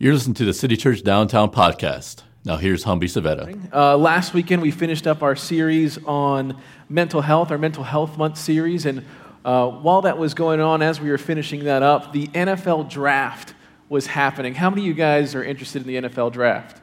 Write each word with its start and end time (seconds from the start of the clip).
You're 0.00 0.14
listening 0.14 0.34
to 0.34 0.44
the 0.44 0.54
City 0.54 0.76
Church 0.76 1.02
Downtown 1.02 1.50
podcast. 1.50 2.22
Now, 2.44 2.56
here's 2.56 2.84
Humby 2.84 3.06
Savetta. 3.06 3.74
Uh, 3.74 3.96
last 3.96 4.32
weekend, 4.32 4.62
we 4.62 4.70
finished 4.70 5.08
up 5.08 5.24
our 5.24 5.34
series 5.34 5.98
on 6.04 6.56
mental 6.88 7.20
health, 7.20 7.50
our 7.50 7.58
Mental 7.58 7.82
Health 7.82 8.16
Month 8.16 8.38
series. 8.38 8.86
And 8.86 9.04
uh, 9.44 9.68
while 9.68 10.02
that 10.02 10.16
was 10.16 10.34
going 10.34 10.60
on, 10.60 10.82
as 10.82 11.00
we 11.00 11.10
were 11.10 11.18
finishing 11.18 11.64
that 11.64 11.82
up, 11.82 12.12
the 12.12 12.28
NFL 12.28 12.88
draft 12.88 13.54
was 13.88 14.06
happening. 14.06 14.54
How 14.54 14.70
many 14.70 14.82
of 14.82 14.86
you 14.86 14.94
guys 14.94 15.34
are 15.34 15.42
interested 15.42 15.82
in 15.84 15.88
the 15.88 16.08
NFL 16.08 16.32
draft? 16.32 16.80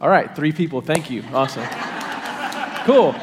All 0.00 0.08
right, 0.08 0.32
three 0.36 0.52
people. 0.52 0.80
Thank 0.80 1.10
you. 1.10 1.24
Awesome. 1.32 1.66
cool. 2.84 3.16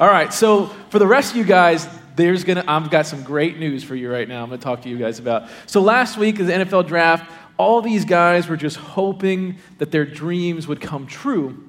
All 0.00 0.08
right, 0.08 0.32
so 0.32 0.68
for 0.88 0.98
the 0.98 1.06
rest 1.06 1.32
of 1.32 1.36
you 1.36 1.44
guys, 1.44 1.86
there's 2.16 2.44
gonna 2.44 2.64
I've 2.66 2.90
got 2.90 3.06
some 3.06 3.22
great 3.22 3.58
news 3.58 3.84
for 3.84 3.94
you 3.94 4.10
right 4.10 4.28
now. 4.28 4.42
I'm 4.42 4.50
gonna 4.50 4.60
talk 4.60 4.82
to 4.82 4.88
you 4.88 4.98
guys 4.98 5.18
about. 5.18 5.48
So 5.66 5.80
last 5.80 6.18
week 6.18 6.38
is 6.40 6.46
the 6.46 6.52
NFL 6.52 6.86
draft. 6.86 7.30
All 7.60 7.82
these 7.82 8.06
guys 8.06 8.48
were 8.48 8.56
just 8.56 8.78
hoping 8.78 9.58
that 9.76 9.90
their 9.90 10.06
dreams 10.06 10.66
would 10.66 10.80
come 10.80 11.06
true. 11.06 11.68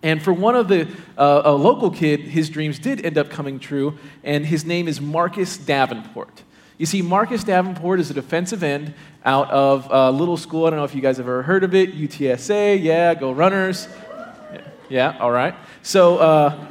And 0.00 0.22
for 0.22 0.32
one 0.32 0.54
of 0.54 0.68
the 0.68 0.86
uh, 1.18 1.42
a 1.46 1.50
local 1.50 1.90
kid, 1.90 2.20
his 2.20 2.48
dreams 2.48 2.78
did 2.78 3.04
end 3.04 3.18
up 3.18 3.28
coming 3.28 3.58
true, 3.58 3.98
and 4.22 4.46
his 4.46 4.64
name 4.64 4.86
is 4.86 5.00
Marcus 5.00 5.58
Davenport. 5.58 6.44
You 6.78 6.86
see, 6.86 7.02
Marcus 7.02 7.42
Davenport 7.42 7.98
is 7.98 8.08
a 8.08 8.14
defensive 8.14 8.62
end 8.62 8.94
out 9.24 9.50
of 9.50 9.88
a 9.90 10.12
little 10.12 10.36
school. 10.36 10.66
I 10.66 10.70
don't 10.70 10.78
know 10.78 10.84
if 10.84 10.94
you 10.94 11.02
guys 11.02 11.16
have 11.16 11.26
ever 11.26 11.42
heard 11.42 11.64
of 11.64 11.74
it. 11.74 11.96
UTSA, 11.96 12.80
yeah, 12.80 13.12
go 13.16 13.32
Runners. 13.32 13.88
Yeah, 14.88 15.18
all 15.18 15.32
right. 15.32 15.56
So. 15.82 16.18
Uh, 16.18 16.66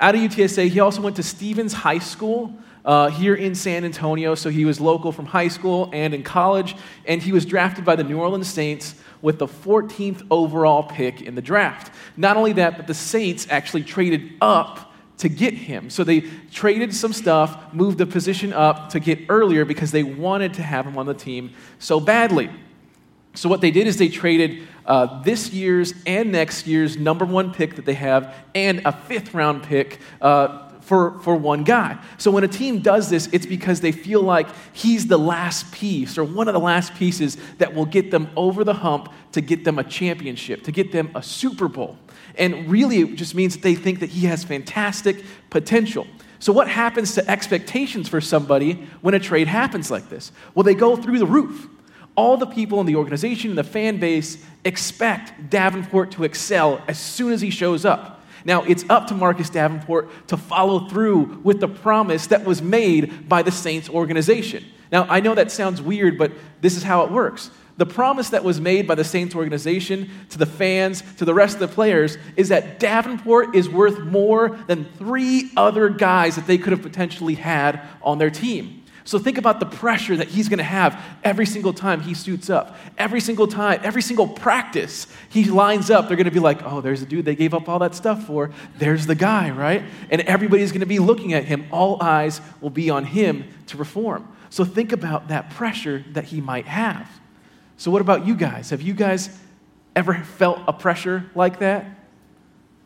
out 0.00 0.14
of 0.14 0.20
UTSA, 0.20 0.68
he 0.68 0.78
also 0.78 1.00
went 1.00 1.16
to 1.16 1.24
Stevens 1.24 1.72
High 1.72 1.98
School 1.98 2.54
uh, 2.84 3.08
here 3.08 3.34
in 3.34 3.54
San 3.54 3.84
Antonio. 3.84 4.34
So 4.34 4.50
he 4.50 4.64
was 4.64 4.80
local 4.80 5.12
from 5.12 5.26
high 5.26 5.48
school 5.48 5.90
and 5.92 6.14
in 6.14 6.22
college. 6.22 6.76
And 7.06 7.22
he 7.22 7.32
was 7.32 7.44
drafted 7.44 7.84
by 7.84 7.96
the 7.96 8.04
New 8.04 8.18
Orleans 8.18 8.48
Saints 8.48 8.94
with 9.20 9.38
the 9.38 9.46
14th 9.46 10.26
overall 10.30 10.82
pick 10.84 11.22
in 11.22 11.34
the 11.34 11.42
draft. 11.42 11.92
Not 12.16 12.36
only 12.36 12.52
that, 12.54 12.76
but 12.76 12.86
the 12.86 12.94
Saints 12.94 13.46
actually 13.50 13.82
traded 13.82 14.32
up 14.40 14.92
to 15.18 15.28
get 15.28 15.52
him. 15.54 15.90
So 15.90 16.04
they 16.04 16.20
traded 16.52 16.94
some 16.94 17.12
stuff, 17.12 17.74
moved 17.74 17.98
the 17.98 18.06
position 18.06 18.52
up 18.52 18.90
to 18.90 19.00
get 19.00 19.18
earlier 19.28 19.64
because 19.64 19.90
they 19.90 20.04
wanted 20.04 20.54
to 20.54 20.62
have 20.62 20.86
him 20.86 20.96
on 20.96 21.06
the 21.06 21.14
team 21.14 21.52
so 21.78 21.98
badly. 21.98 22.50
So 23.34 23.48
what 23.48 23.60
they 23.60 23.70
did 23.70 23.86
is 23.86 23.98
they 23.98 24.08
traded 24.08 24.66
uh, 24.86 25.22
this 25.22 25.52
year's 25.52 25.92
and 26.06 26.32
next 26.32 26.66
year's 26.66 26.96
number 26.96 27.24
one 27.24 27.52
pick 27.52 27.76
that 27.76 27.84
they 27.84 27.94
have 27.94 28.34
and 28.54 28.82
a 28.84 28.92
fifth 28.92 29.34
round 29.34 29.62
pick 29.62 30.00
uh, 30.20 30.67
for, 30.88 31.18
for 31.20 31.36
one 31.36 31.64
guy. 31.64 31.98
So 32.16 32.30
when 32.30 32.44
a 32.44 32.48
team 32.48 32.78
does 32.80 33.10
this, 33.10 33.28
it's 33.30 33.44
because 33.44 33.82
they 33.82 33.92
feel 33.92 34.22
like 34.22 34.48
he's 34.72 35.06
the 35.06 35.18
last 35.18 35.70
piece 35.70 36.16
or 36.16 36.24
one 36.24 36.48
of 36.48 36.54
the 36.54 36.60
last 36.60 36.94
pieces 36.94 37.36
that 37.58 37.74
will 37.74 37.84
get 37.84 38.10
them 38.10 38.30
over 38.36 38.64
the 38.64 38.72
hump 38.72 39.12
to 39.32 39.42
get 39.42 39.64
them 39.64 39.78
a 39.78 39.84
championship, 39.84 40.62
to 40.62 40.72
get 40.72 40.90
them 40.90 41.10
a 41.14 41.22
Super 41.22 41.68
Bowl. 41.68 41.98
And 42.36 42.70
really, 42.70 43.00
it 43.00 43.16
just 43.16 43.34
means 43.34 43.52
that 43.52 43.62
they 43.62 43.74
think 43.74 44.00
that 44.00 44.08
he 44.08 44.24
has 44.28 44.44
fantastic 44.44 45.22
potential. 45.50 46.06
So, 46.38 46.54
what 46.54 46.68
happens 46.68 47.14
to 47.16 47.30
expectations 47.30 48.08
for 48.08 48.22
somebody 48.22 48.88
when 49.02 49.12
a 49.12 49.20
trade 49.20 49.46
happens 49.46 49.90
like 49.90 50.08
this? 50.08 50.32
Well, 50.54 50.62
they 50.62 50.74
go 50.74 50.96
through 50.96 51.18
the 51.18 51.26
roof 51.26 51.68
all 52.16 52.36
the 52.36 52.46
people 52.46 52.80
in 52.80 52.86
the 52.86 52.96
organization 52.96 53.50
and 53.50 53.58
the 53.58 53.62
fan 53.62 53.98
base 53.98 54.42
expect 54.64 55.50
Davenport 55.50 56.10
to 56.12 56.24
excel 56.24 56.82
as 56.88 56.98
soon 56.98 57.32
as 57.32 57.40
he 57.40 57.50
shows 57.50 57.84
up. 57.84 58.17
Now, 58.48 58.62
it's 58.62 58.82
up 58.88 59.08
to 59.08 59.14
Marcus 59.14 59.50
Davenport 59.50 60.08
to 60.28 60.38
follow 60.38 60.88
through 60.88 61.42
with 61.44 61.60
the 61.60 61.68
promise 61.68 62.28
that 62.28 62.46
was 62.46 62.62
made 62.62 63.28
by 63.28 63.42
the 63.42 63.52
Saints 63.52 63.90
organization. 63.90 64.64
Now, 64.90 65.06
I 65.10 65.20
know 65.20 65.34
that 65.34 65.52
sounds 65.52 65.82
weird, 65.82 66.16
but 66.16 66.32
this 66.62 66.74
is 66.74 66.82
how 66.82 67.04
it 67.04 67.10
works. 67.10 67.50
The 67.76 67.84
promise 67.84 68.30
that 68.30 68.42
was 68.42 68.58
made 68.58 68.88
by 68.88 68.94
the 68.94 69.04
Saints 69.04 69.34
organization 69.34 70.10
to 70.30 70.38
the 70.38 70.46
fans, 70.46 71.02
to 71.18 71.26
the 71.26 71.34
rest 71.34 71.54
of 71.54 71.60
the 71.60 71.68
players, 71.68 72.16
is 72.36 72.48
that 72.48 72.80
Davenport 72.80 73.54
is 73.54 73.68
worth 73.68 73.98
more 74.00 74.58
than 74.66 74.86
three 74.96 75.50
other 75.54 75.90
guys 75.90 76.36
that 76.36 76.46
they 76.46 76.56
could 76.56 76.72
have 76.72 76.82
potentially 76.82 77.34
had 77.34 77.82
on 78.00 78.16
their 78.16 78.30
team. 78.30 78.77
So 79.08 79.18
think 79.18 79.38
about 79.38 79.58
the 79.58 79.64
pressure 79.64 80.18
that 80.18 80.28
he's 80.28 80.50
going 80.50 80.58
to 80.58 80.64
have 80.64 81.02
every 81.24 81.46
single 81.46 81.72
time 81.72 82.02
he 82.02 82.12
suits 82.12 82.50
up. 82.50 82.76
Every 82.98 83.22
single 83.22 83.46
time, 83.46 83.80
every 83.82 84.02
single 84.02 84.28
practice 84.28 85.06
he 85.30 85.46
lines 85.46 85.90
up, 85.90 86.08
they're 86.08 86.16
going 86.18 86.26
to 86.26 86.30
be 86.30 86.40
like, 86.40 86.60
oh, 86.62 86.82
there's 86.82 87.00
the 87.00 87.06
dude 87.06 87.24
they 87.24 87.34
gave 87.34 87.54
up 87.54 87.70
all 87.70 87.78
that 87.78 87.94
stuff 87.94 88.26
for. 88.26 88.50
There's 88.76 89.06
the 89.06 89.14
guy, 89.14 89.48
right? 89.48 89.82
And 90.10 90.20
everybody's 90.20 90.72
going 90.72 90.80
to 90.80 90.86
be 90.86 90.98
looking 90.98 91.32
at 91.32 91.46
him. 91.46 91.64
All 91.72 92.02
eyes 92.02 92.42
will 92.60 92.68
be 92.68 92.90
on 92.90 93.06
him 93.06 93.44
to 93.68 93.78
perform. 93.78 94.28
So 94.50 94.62
think 94.62 94.92
about 94.92 95.28
that 95.28 95.48
pressure 95.48 96.04
that 96.12 96.24
he 96.24 96.42
might 96.42 96.66
have. 96.66 97.08
So, 97.78 97.90
what 97.90 98.02
about 98.02 98.26
you 98.26 98.36
guys? 98.36 98.68
Have 98.68 98.82
you 98.82 98.92
guys 98.92 99.30
ever 99.96 100.22
felt 100.22 100.60
a 100.68 100.72
pressure 100.74 101.30
like 101.34 101.60
that? 101.60 101.86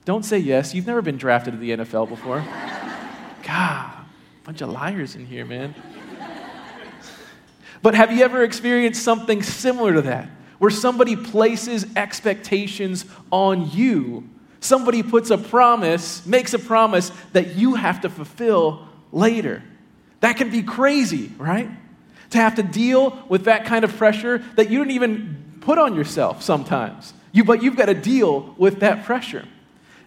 Don't 0.04 0.25
say 0.25 0.39
yes. 0.39 0.72
You've 0.72 0.87
never 0.87 1.03
been 1.03 1.16
drafted 1.16 1.54
to 1.54 1.59
the 1.59 1.71
NFL 1.71 2.09
before. 2.09 2.39
God, 3.43 4.04
bunch 4.44 4.60
of 4.60 4.69
liars 4.69 5.16
in 5.16 5.27
here, 5.27 5.44
man. 5.44 5.75
But 7.82 7.94
have 7.94 8.12
you 8.12 8.25
ever 8.25 8.43
experienced 8.44 9.03
something 9.03 9.43
similar 9.43 9.94
to 9.94 10.03
that? 10.03 10.28
Where 10.59 10.70
somebody 10.70 11.16
places 11.16 11.84
expectations 11.97 13.04
on 13.31 13.70
you. 13.70 14.28
Somebody 14.60 15.03
puts 15.03 15.31
a 15.31 15.38
promise, 15.38 16.25
makes 16.25 16.54
a 16.54 16.59
promise 16.59 17.10
that 17.32 17.56
you 17.56 17.75
have 17.75 18.03
to 18.03 18.09
fulfill 18.09 18.87
later. 19.10 19.62
That 20.21 20.37
can 20.37 20.50
be 20.50 20.62
crazy, 20.62 21.32
right? 21.37 21.69
To 22.31 22.38
have 22.38 22.54
to 22.54 22.62
deal 22.62 23.25
with 23.28 23.44
that 23.44 23.65
kind 23.66 23.84
of 23.84 23.97
pressure 23.97 24.38
that 24.54 24.71
you 24.71 24.78
don't 24.78 24.92
even 24.92 25.59
put 25.60 25.78
on 25.78 25.97
yourself 25.97 26.42
sometimes. 26.42 27.12
You, 27.32 27.42
but 27.42 27.62
you've 27.62 27.76
got 27.76 27.87
to 27.87 27.94
deal 27.94 28.54
with 28.56 28.81
that 28.81 29.04
pressure. 29.04 29.44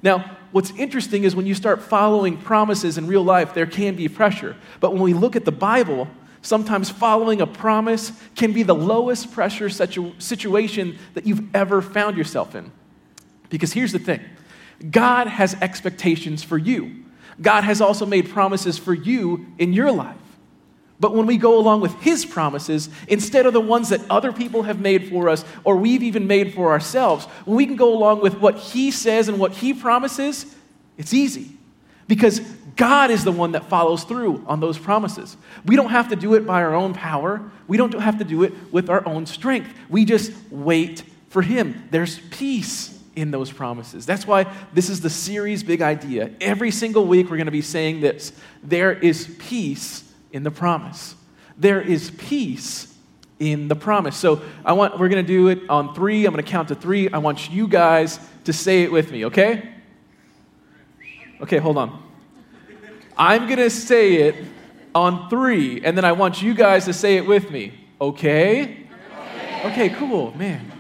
Now, 0.02 0.38
what's 0.54 0.72
interesting 0.72 1.26
is 1.26 1.36
when 1.36 1.46
you 1.46 1.56
start 1.56 1.82
following 1.82 2.38
promises 2.38 2.98
in 2.98 3.08
real 3.08 3.24
life, 3.24 3.54
there 3.54 3.66
can 3.66 3.96
be 3.96 4.08
pressure. 4.08 4.56
But 4.80 4.94
when 4.94 5.02
we 5.02 5.14
look 5.14 5.36
at 5.36 5.44
the 5.44 5.52
Bible, 5.52 6.08
Sometimes 6.46 6.92
following 6.92 7.42
a 7.42 7.48
promise 7.48 8.12
can 8.36 8.54
be 8.54 8.62
the 8.62 8.76
lowest 8.76 9.32
pressure 9.32 9.68
situ- 9.68 10.14
situation 10.20 10.96
that 11.16 11.26
you've 11.26 11.44
ever 11.56 11.82
found 11.82 12.18
yourself 12.18 12.54
in. 12.54 12.72
Because 13.50 13.74
here's 13.74 13.92
the 13.92 13.98
thing 13.98 14.22
God 14.92 15.26
has 15.26 15.56
expectations 15.56 16.44
for 16.44 16.60
you, 16.60 17.04
God 17.42 17.64
has 17.64 17.82
also 17.82 18.06
made 18.06 18.30
promises 18.30 18.78
for 18.78 18.94
you 18.94 19.48
in 19.58 19.74
your 19.74 19.92
life. 19.92 20.20
But 21.00 21.16
when 21.16 21.26
we 21.26 21.38
go 21.38 21.58
along 21.58 21.82
with 21.82 21.96
His 22.02 22.28
promises, 22.28 22.90
instead 23.08 23.48
of 23.48 23.54
the 23.54 23.60
ones 23.60 23.90
that 23.90 24.02
other 24.08 24.32
people 24.32 24.62
have 24.64 24.80
made 24.80 25.10
for 25.10 25.30
us 25.30 25.44
or 25.64 25.78
we've 25.78 26.04
even 26.04 26.28
made 26.28 26.54
for 26.54 26.70
ourselves, 26.70 27.26
when 27.46 27.58
we 27.58 27.66
can 27.66 27.76
go 27.76 27.92
along 27.92 28.22
with 28.22 28.36
what 28.36 28.56
He 28.60 28.92
says 28.92 29.30
and 29.30 29.40
what 29.40 29.52
He 29.54 29.74
promises, 29.74 30.56
it's 30.96 31.12
easy. 31.12 31.58
Because 32.08 32.40
God 32.76 33.10
is 33.10 33.24
the 33.24 33.32
one 33.32 33.54
that 33.54 33.66
follows 33.66 34.04
through 34.04 34.44
on 34.48 34.60
those 34.60 34.78
promises. 34.78 35.38
We 35.66 35.76
don't 35.76 35.90
have 35.90 36.10
to 36.10 36.16
do 36.16 36.34
it 36.34 36.46
by 36.46 36.62
our 36.62 36.76
own 36.76 36.94
power. 36.94 37.42
We 37.68 37.78
don't 37.78 37.94
have 38.00 38.18
to 38.20 38.26
do 38.26 38.44
it 38.44 38.54
with 38.72 38.90
our 38.90 39.06
own 39.08 39.26
strength. 39.26 39.74
We 39.90 40.04
just 40.04 40.32
wait 40.52 41.04
for 41.30 41.42
Him. 41.42 41.88
There's 41.92 42.20
peace 42.32 43.02
in 43.16 43.32
those 43.32 43.52
promises. 43.52 44.06
That's 44.06 44.28
why 44.28 44.52
this 44.74 44.90
is 44.90 45.00
the 45.00 45.10
series 45.10 45.64
big 45.64 45.82
idea. 45.82 46.32
Every 46.42 46.72
single 46.72 47.08
week 47.08 47.30
we're 47.30 47.38
going 47.38 47.46
to 47.46 47.52
be 47.52 47.62
saying 47.62 48.02
this 48.02 48.34
there 48.62 48.92
is 48.92 49.34
peace 49.40 50.04
in 50.34 50.44
the 50.44 50.52
promise. 50.52 51.16
There 51.58 51.82
is 51.82 52.12
peace 52.12 52.94
in 53.40 53.70
the 53.70 53.76
promise. 53.76 54.18
So 54.18 54.42
I 54.66 54.74
want 54.74 55.00
we're 55.00 55.10
going 55.10 55.26
to 55.26 55.28
do 55.28 55.48
it 55.48 55.70
on 55.70 55.96
3. 55.96 56.26
I'm 56.26 56.34
going 56.34 56.44
to 56.44 56.50
count 56.50 56.68
to 56.70 56.76
3. 56.76 57.10
I 57.12 57.20
want 57.20 57.50
you 57.50 57.70
guys 57.70 58.20
to 58.44 58.54
say 58.54 58.84
it 58.84 58.92
with 58.92 59.12
me, 59.12 59.26
okay? 59.26 59.72
Okay, 61.42 61.58
hold 61.58 61.78
on. 61.78 62.05
I'm 63.18 63.46
going 63.48 63.60
to 63.60 63.70
say 63.70 64.16
it 64.16 64.36
on 64.94 65.30
three, 65.30 65.82
and 65.84 65.98
then 65.98 66.06
I 66.06 66.14
want 66.14 66.42
you 66.42 66.54
guys 66.54 66.86
to 66.86 66.94
say 66.94 67.18
it 67.18 67.26
with 67.26 67.52
me. 67.52 67.74
Okay? 68.00 68.88
Okay, 69.66 69.90
cool, 69.90 70.36
man. 70.38 70.72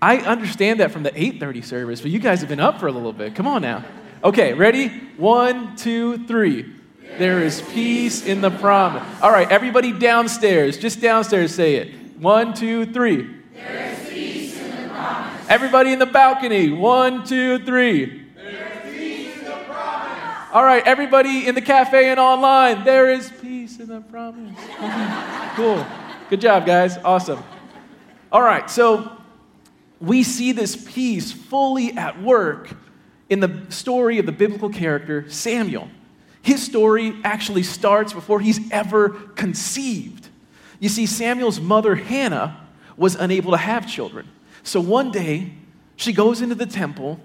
I 0.00 0.18
understand 0.18 0.80
that 0.80 0.92
from 0.92 1.02
the 1.02 1.10
8:30 1.10 1.64
service, 1.64 2.00
but 2.00 2.10
you 2.10 2.18
guys 2.18 2.40
have 2.40 2.48
been 2.48 2.60
up 2.60 2.78
for 2.78 2.86
a 2.86 2.92
little 2.92 3.12
bit. 3.12 3.34
Come 3.34 3.46
on 3.46 3.62
now. 3.62 3.84
Okay, 4.22 4.52
ready? 4.54 4.88
One, 5.16 5.76
two, 5.76 6.26
three. 6.26 6.72
There 7.18 7.40
is 7.42 7.62
peace 7.72 8.24
in 8.24 8.40
the 8.40 8.50
promise. 8.50 9.02
All 9.22 9.30
right, 9.32 9.50
everybody 9.50 9.92
downstairs, 9.92 10.78
just 10.78 11.00
downstairs, 11.00 11.54
say 11.54 11.76
it. 11.76 11.94
One, 12.18 12.54
two, 12.54 12.86
three. 12.86 13.28
There 13.54 13.92
is 13.92 14.08
peace 14.08 14.60
in 14.60 14.70
the 14.70 14.88
promise. 14.88 15.46
Everybody 15.48 15.92
in 15.92 15.98
the 15.98 16.06
balcony. 16.06 16.70
One, 16.70 17.24
two, 17.24 17.58
three. 17.64 18.27
All 20.50 20.64
right, 20.64 20.82
everybody 20.86 21.46
in 21.46 21.54
the 21.54 21.60
cafe 21.60 22.08
and 22.08 22.18
online, 22.18 22.82
there 22.82 23.10
is 23.10 23.30
peace 23.30 23.78
in 23.80 23.88
the 23.88 24.00
promise. 24.00 24.58
cool. 25.56 25.86
Good 26.30 26.40
job, 26.40 26.64
guys. 26.64 26.96
Awesome. 27.04 27.44
All 28.32 28.40
right, 28.40 28.70
so 28.70 29.12
we 30.00 30.22
see 30.22 30.52
this 30.52 30.74
peace 30.90 31.32
fully 31.32 31.92
at 31.98 32.22
work 32.22 32.70
in 33.28 33.40
the 33.40 33.66
story 33.68 34.18
of 34.18 34.24
the 34.24 34.32
biblical 34.32 34.70
character 34.70 35.28
Samuel. 35.28 35.90
His 36.40 36.62
story 36.62 37.14
actually 37.24 37.62
starts 37.62 38.14
before 38.14 38.40
he's 38.40 38.72
ever 38.72 39.10
conceived. 39.10 40.28
You 40.80 40.88
see, 40.88 41.04
Samuel's 41.04 41.60
mother, 41.60 41.94
Hannah, 41.94 42.66
was 42.96 43.16
unable 43.16 43.50
to 43.50 43.58
have 43.58 43.86
children. 43.86 44.26
So 44.62 44.80
one 44.80 45.10
day, 45.10 45.52
she 45.96 46.14
goes 46.14 46.40
into 46.40 46.54
the 46.54 46.64
temple, 46.64 47.20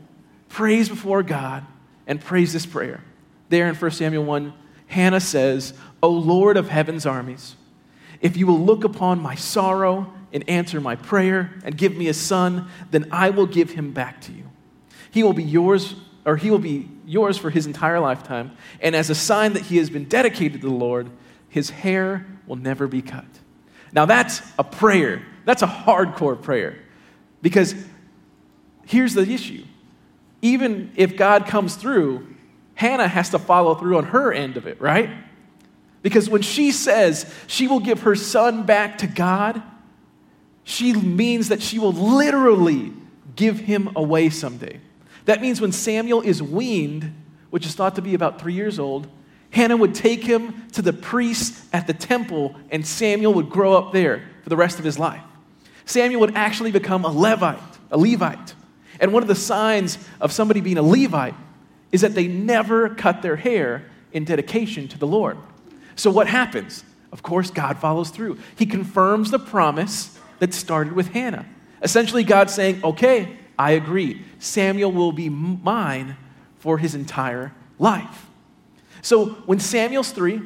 prays 0.49 0.89
before 0.89 1.23
God, 1.23 1.65
and 2.05 2.19
prays 2.19 2.51
this 2.51 2.65
prayer. 2.65 3.01
There 3.49 3.67
in 3.67 3.75
1 3.75 3.91
Samuel 3.91 4.23
1, 4.25 4.53
Hannah 4.87 5.19
says, 5.19 5.73
O 6.01 6.09
Lord 6.09 6.57
of 6.57 6.69
heaven's 6.69 7.05
armies, 7.05 7.55
if 8.21 8.37
you 8.37 8.47
will 8.47 8.59
look 8.59 8.83
upon 8.83 9.19
my 9.19 9.35
sorrow 9.35 10.13
and 10.31 10.47
answer 10.49 10.79
my 10.81 10.95
prayer 10.95 11.53
and 11.63 11.77
give 11.77 11.95
me 11.95 12.07
a 12.07 12.13
son, 12.13 12.67
then 12.91 13.07
I 13.11 13.29
will 13.29 13.45
give 13.45 13.71
him 13.71 13.91
back 13.91 14.21
to 14.21 14.31
you. 14.31 14.45
He 15.11 15.23
will 15.23 15.33
be 15.33 15.43
yours, 15.43 15.95
or 16.25 16.37
he 16.37 16.49
will 16.49 16.59
be 16.59 16.89
yours 17.05 17.37
for 17.37 17.49
his 17.49 17.67
entire 17.67 17.99
lifetime. 17.99 18.55
And 18.81 18.95
as 18.95 19.09
a 19.09 19.15
sign 19.15 19.53
that 19.53 19.63
he 19.63 19.77
has 19.77 19.89
been 19.89 20.05
dedicated 20.05 20.61
to 20.61 20.67
the 20.67 20.73
Lord, 20.73 21.09
his 21.49 21.69
hair 21.69 22.25
will 22.47 22.55
never 22.55 22.87
be 22.87 23.01
cut. 23.01 23.25
Now 23.91 24.05
that's 24.05 24.41
a 24.57 24.63
prayer. 24.63 25.23
That's 25.45 25.61
a 25.61 25.67
hardcore 25.67 26.41
prayer. 26.41 26.79
Because 27.41 27.75
here's 28.85 29.13
the 29.13 29.29
issue. 29.29 29.65
Even 30.41 30.91
if 30.95 31.15
God 31.15 31.45
comes 31.45 31.75
through, 31.75 32.32
Hannah 32.75 33.07
has 33.07 33.29
to 33.29 33.39
follow 33.39 33.75
through 33.75 33.97
on 33.97 34.05
her 34.05 34.31
end 34.31 34.57
of 34.57 34.67
it, 34.67 34.81
right? 34.81 35.09
Because 36.01 36.29
when 36.29 36.41
she 36.41 36.71
says 36.71 37.31
she 37.47 37.67
will 37.67 37.79
give 37.79 38.01
her 38.01 38.15
son 38.15 38.63
back 38.63 38.99
to 38.99 39.07
God, 39.07 39.61
she 40.63 40.93
means 40.93 41.49
that 41.49 41.61
she 41.61 41.79
will 41.79 41.93
literally 41.93 42.93
give 43.35 43.59
him 43.59 43.89
away 43.95 44.29
someday. 44.29 44.79
That 45.25 45.41
means 45.41 45.61
when 45.61 45.71
Samuel 45.71 46.21
is 46.21 46.43
weaned, 46.43 47.13
which 47.49 47.65
is 47.65 47.75
thought 47.75 47.95
to 47.95 48.01
be 48.01 48.13
about 48.13 48.39
three 48.39 48.53
years 48.53 48.79
old, 48.79 49.07
Hannah 49.51 49.77
would 49.77 49.93
take 49.93 50.23
him 50.23 50.67
to 50.71 50.81
the 50.81 50.93
priest 50.93 51.63
at 51.71 51.85
the 51.85 51.93
temple, 51.93 52.55
and 52.71 52.85
Samuel 52.85 53.33
would 53.35 53.49
grow 53.49 53.77
up 53.77 53.93
there 53.93 54.23
for 54.41 54.49
the 54.49 54.57
rest 54.57 54.79
of 54.79 54.85
his 54.85 54.97
life. 54.97 55.21
Samuel 55.85 56.21
would 56.21 56.35
actually 56.35 56.71
become 56.71 57.05
a 57.05 57.11
Levite, 57.11 57.59
a 57.91 57.97
Levite. 57.97 58.55
And 58.99 59.13
one 59.13 59.21
of 59.21 59.27
the 59.27 59.35
signs 59.35 59.97
of 60.19 60.31
somebody 60.31 60.61
being 60.61 60.77
a 60.77 60.81
Levite 60.81 61.35
is 61.93 62.01
that 62.01 62.15
they 62.15 62.27
never 62.27 62.89
cut 62.89 63.21
their 63.21 63.37
hair 63.37 63.85
in 64.11 64.25
dedication 64.25 64.89
to 64.89 64.97
the 64.97 65.07
Lord. 65.07 65.37
So 65.95 66.11
what 66.11 66.27
happens? 66.27 66.83
Of 67.13 67.21
course, 67.21 67.51
God 67.51 67.77
follows 67.77 68.09
through. 68.09 68.39
He 68.57 68.65
confirms 68.65 69.29
the 69.31 69.39
promise 69.39 70.17
that 70.39 70.53
started 70.53 70.93
with 70.93 71.09
Hannah. 71.09 71.45
Essentially, 71.83 72.23
God 72.23 72.49
saying, 72.49 72.83
Okay, 72.83 73.37
I 73.57 73.71
agree. 73.71 74.25
Samuel 74.39 74.91
will 74.91 75.11
be 75.11 75.29
mine 75.29 76.17
for 76.57 76.79
his 76.79 76.95
entire 76.95 77.53
life. 77.77 78.25
So 79.03 79.25
when 79.45 79.59
Samuel's 79.59 80.11
three, 80.11 80.41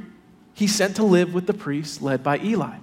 he's 0.54 0.76
sent 0.76 0.98
to 0.98 1.04
live 1.04 1.34
with 1.34 1.48
the 1.48 1.54
priests 1.54 2.02
led 2.02 2.24
by 2.24 2.40
Eli. 2.40 2.78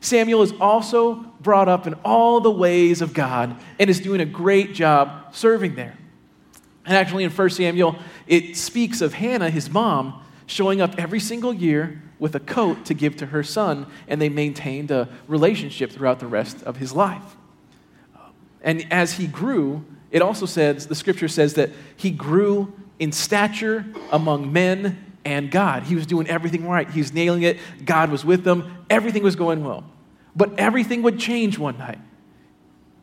Samuel 0.00 0.42
is 0.42 0.52
also 0.60 1.14
brought 1.40 1.68
up 1.68 1.86
in 1.86 1.94
all 2.04 2.40
the 2.40 2.50
ways 2.50 3.00
of 3.00 3.14
God 3.14 3.56
and 3.78 3.88
is 3.88 4.00
doing 4.00 4.20
a 4.20 4.26
great 4.26 4.74
job 4.74 5.34
serving 5.34 5.76
there. 5.76 5.96
And 6.84 6.96
actually, 6.96 7.24
in 7.24 7.30
1 7.30 7.50
Samuel, 7.50 7.96
it 8.26 8.56
speaks 8.56 9.00
of 9.00 9.14
Hannah, 9.14 9.50
his 9.50 9.70
mom, 9.70 10.22
showing 10.46 10.80
up 10.80 10.98
every 10.98 11.20
single 11.20 11.54
year 11.54 12.02
with 12.18 12.34
a 12.34 12.40
coat 12.40 12.84
to 12.86 12.94
give 12.94 13.16
to 13.16 13.26
her 13.26 13.42
son, 13.42 13.86
and 14.08 14.20
they 14.20 14.28
maintained 14.28 14.90
a 14.90 15.08
relationship 15.28 15.90
throughout 15.90 16.20
the 16.20 16.26
rest 16.26 16.62
of 16.62 16.76
his 16.76 16.92
life. 16.92 17.36
And 18.62 18.86
as 18.92 19.14
he 19.14 19.26
grew, 19.26 19.84
it 20.10 20.22
also 20.22 20.46
says, 20.46 20.86
the 20.86 20.94
scripture 20.94 21.28
says 21.28 21.54
that 21.54 21.70
he 21.96 22.10
grew 22.10 22.72
in 22.98 23.12
stature 23.12 23.84
among 24.10 24.52
men 24.52 25.04
and 25.24 25.50
God. 25.50 25.84
He 25.84 25.94
was 25.94 26.06
doing 26.06 26.28
everything 26.28 26.68
right. 26.68 26.88
He 26.88 27.00
was 27.00 27.12
nailing 27.12 27.42
it. 27.42 27.58
God 27.84 28.10
was 28.10 28.24
with 28.24 28.44
them. 28.44 28.84
Everything 28.90 29.22
was 29.22 29.36
going 29.36 29.64
well. 29.64 29.84
But 30.34 30.58
everything 30.58 31.02
would 31.02 31.18
change 31.18 31.58
one 31.58 31.78
night. 31.78 31.98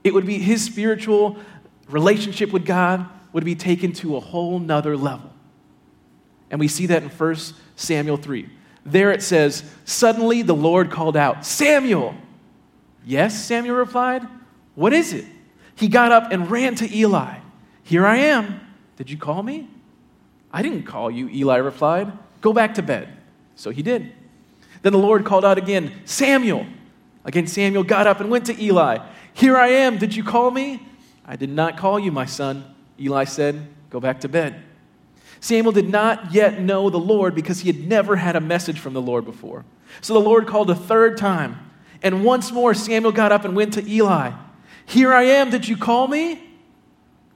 It 0.04 0.14
would 0.14 0.26
be 0.26 0.38
his 0.38 0.64
spiritual 0.64 1.38
relationship 1.90 2.52
with 2.52 2.66
God 2.66 3.08
would 3.34 3.46
be 3.46 3.56
taken 3.56 3.94
to 3.94 4.16
a 4.16 4.20
whole 4.20 4.60
nother 4.60 4.98
level. 4.98 5.32
And 6.50 6.60
we 6.60 6.68
see 6.68 6.88
that 6.88 7.04
in 7.04 7.10
1 7.10 7.36
Samuel 7.76 8.18
3. 8.18 8.50
There 8.86 9.12
it 9.12 9.22
says, 9.22 9.64
Suddenly 9.86 10.42
the 10.42 10.56
Lord 10.56 10.90
called 10.90 11.16
out, 11.16 11.46
Samuel! 11.46 12.16
Yes, 13.06 13.44
Samuel 13.44 13.76
replied. 13.76 14.28
What 14.76 14.94
is 14.94 15.14
it? 15.14 15.26
He 15.76 15.88
got 15.88 16.12
up 16.12 16.32
and 16.32 16.50
ran 16.50 16.76
to 16.76 16.96
Eli. 16.96 17.40
Here 17.84 18.06
I 18.06 18.18
am. 18.18 18.60
Did 18.98 19.10
you 19.10 19.18
call 19.18 19.42
me? 19.44 19.70
I 20.52 20.62
didn't 20.62 20.84
call 20.84 21.10
you, 21.10 21.30
Eli 21.30 21.58
replied. 21.58 22.12
Go 22.42 22.54
back 22.54 22.76
to 22.76 22.82
bed. 22.82 23.10
So 23.56 23.70
he 23.70 23.82
did. 23.82 24.12
Then 24.82 24.94
the 24.94 25.00
Lord 25.00 25.26
called 25.26 25.46
out 25.46 25.58
again, 25.58 25.92
Samuel. 26.06 26.66
Again, 27.26 27.48
Samuel 27.48 27.84
got 27.84 28.08
up 28.08 28.20
and 28.20 28.30
went 28.30 28.46
to 28.46 28.62
Eli. 28.62 28.98
Here 29.34 29.58
I 29.58 29.68
am. 29.68 29.98
Did 29.98 30.16
you 30.16 30.24
call 30.24 30.52
me? 30.52 30.86
I 31.26 31.36
did 31.36 31.50
not 31.50 31.78
call 31.78 32.00
you, 32.00 32.12
my 32.12 32.26
son. 32.26 32.64
Eli 33.00 33.24
said, 33.24 33.68
Go 33.90 34.00
back 34.00 34.20
to 34.22 34.30
bed. 34.30 34.64
Samuel 35.40 35.72
did 35.72 35.90
not 35.90 36.34
yet 36.34 36.62
know 36.62 36.90
the 36.90 37.00
Lord 37.00 37.34
because 37.34 37.62
he 37.62 37.72
had 37.72 37.88
never 37.88 38.18
had 38.18 38.36
a 38.36 38.42
message 38.42 38.80
from 38.80 38.94
the 38.94 39.02
Lord 39.02 39.26
before. 39.26 39.66
So 40.02 40.14
the 40.14 40.20
Lord 40.20 40.48
called 40.48 40.70
a 40.70 40.76
third 40.76 41.18
time. 41.18 41.72
And 42.02 42.24
once 42.24 42.52
more, 42.52 42.74
Samuel 42.74 43.12
got 43.12 43.32
up 43.32 43.46
and 43.46 43.56
went 43.56 43.74
to 43.74 43.90
Eli. 43.90 44.32
Here 44.86 45.14
I 45.14 45.24
am. 45.24 45.50
Did 45.50 45.68
you 45.68 45.78
call 45.78 46.08
me? 46.08 46.44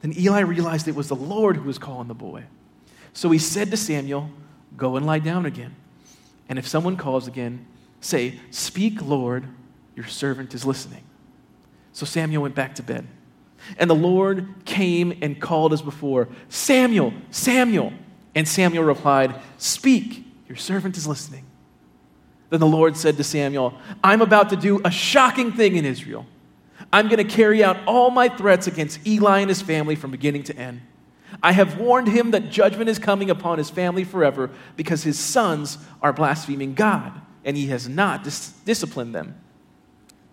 Then 0.02 0.14
Eli 0.18 0.42
realized 0.42 0.88
it 0.88 0.96
was 0.96 1.08
the 1.08 1.16
Lord 1.16 1.58
who 1.58 1.64
was 1.64 1.78
calling 1.78 2.08
the 2.08 2.14
boy. 2.14 2.44
So 3.14 3.30
he 3.30 3.40
said 3.40 3.72
to 3.72 3.78
Samuel, 3.78 4.30
Go 4.76 4.98
and 4.98 5.06
lie 5.06 5.20
down 5.20 5.46
again. 5.46 5.76
And 6.50 6.60
if 6.60 6.68
someone 6.68 6.98
calls 6.98 7.28
again, 7.28 7.66
say, 8.02 8.40
Speak, 8.52 9.02
Lord, 9.02 9.48
your 9.96 10.08
servant 10.08 10.54
is 10.54 10.66
listening. 10.66 11.04
So 11.94 12.06
Samuel 12.06 12.42
went 12.42 12.56
back 12.56 12.76
to 12.76 12.84
bed. 12.84 13.08
And 13.78 13.90
the 13.90 13.96
Lord 13.96 14.48
came 14.66 15.18
and 15.22 15.40
called 15.40 15.74
as 15.74 15.82
before, 15.82 16.28
Samuel, 16.50 17.14
Samuel. 17.32 17.94
And 18.36 18.48
Samuel 18.48 18.84
replied, 18.84 19.36
Speak, 19.58 20.26
your 20.48 20.58
servant 20.58 20.98
is 20.98 21.08
listening. 21.08 21.46
Then 22.50 22.60
the 22.60 22.68
Lord 22.68 22.96
said 22.96 23.18
to 23.18 23.24
Samuel, 23.24 23.74
I'm 24.04 24.22
about 24.22 24.50
to 24.50 24.56
do 24.56 24.80
a 24.86 24.92
shocking 24.92 25.52
thing 25.52 25.76
in 25.76 25.86
Israel. 25.86 26.26
I'm 26.92 27.08
going 27.08 27.18
to 27.18 27.36
carry 27.36 27.64
out 27.64 27.78
all 27.88 28.12
my 28.12 28.30
threats 28.30 28.68
against 28.68 29.06
Eli 29.08 29.40
and 29.40 29.50
his 29.50 29.62
family 29.62 29.96
from 29.96 30.12
beginning 30.12 30.44
to 30.44 30.56
end. 30.56 30.82
I 31.42 31.52
have 31.54 31.80
warned 31.80 32.08
him 32.08 32.32
that 32.32 32.52
judgment 32.52 32.90
is 32.90 33.00
coming 33.00 33.30
upon 33.30 33.58
his 33.58 33.70
family 33.70 34.04
forever 34.04 34.52
because 34.76 35.04
his 35.04 35.18
sons 35.18 35.80
are 36.02 36.14
blaspheming 36.14 36.76
God, 36.76 37.12
and 37.44 37.58
he 37.58 37.68
has 37.68 37.90
not 37.90 38.24
dis- 38.24 38.50
disciplined 38.66 39.16
them. 39.16 39.36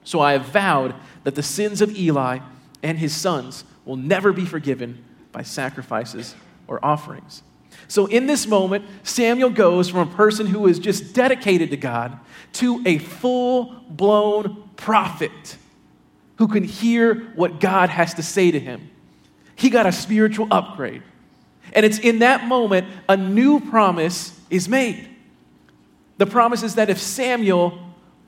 So 0.05 0.21
I 0.21 0.33
have 0.33 0.47
vowed 0.47 0.95
that 1.25 1.35
the 1.35 1.43
sins 1.43 1.81
of 1.81 1.97
Eli 1.97 2.41
and 2.83 2.99
his 2.99 3.15
sons 3.15 3.65
will 3.85 3.97
never 3.97 4.33
be 4.33 4.45
forgiven 4.45 5.05
by 5.33 5.43
sacrifices 5.43 6.35
or 6.67 6.85
offerings. 6.85 7.43
So, 7.89 8.07
in 8.07 8.27
this 8.27 8.47
moment, 8.47 8.85
Samuel 9.03 9.51
goes 9.51 9.89
from 9.89 10.09
a 10.09 10.15
person 10.15 10.47
who 10.47 10.67
is 10.67 10.79
just 10.79 11.13
dedicated 11.13 11.71
to 11.71 11.77
God 11.77 12.19
to 12.55 12.83
a 12.87 12.99
full 12.99 13.77
blown 13.89 14.69
prophet 14.77 15.57
who 16.37 16.49
can 16.49 16.65
hear 16.65 17.15
what 17.35 17.61
God 17.61 17.91
has 17.91 18.15
to 18.15 18.23
say 18.23 18.51
to 18.51 18.59
him. 18.59 18.91
He 19.57 19.71
got 19.71 19.87
a 19.87 19.93
spiritual 19.93 20.49
upgrade. 20.51 21.03
And 21.73 21.85
it's 21.85 21.99
in 21.99 22.21
that 22.21 22.47
moment 22.47 22.87
a 23.09 23.17
new 23.17 23.61
promise 23.61 24.39
is 24.49 24.69
made. 24.69 25.07
The 26.19 26.27
promise 26.27 26.63
is 26.63 26.77
that 26.77 26.91
if 26.91 26.99
Samuel 26.99 27.79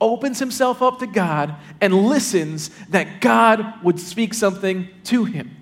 opens 0.03 0.39
himself 0.39 0.81
up 0.81 0.99
to 0.99 1.07
God 1.07 1.55
and 1.81 1.93
listens, 1.93 2.69
that 2.89 3.21
God 3.21 3.83
would 3.83 3.99
speak 3.99 4.33
something 4.33 4.87
to 5.05 5.25
him. 5.25 5.55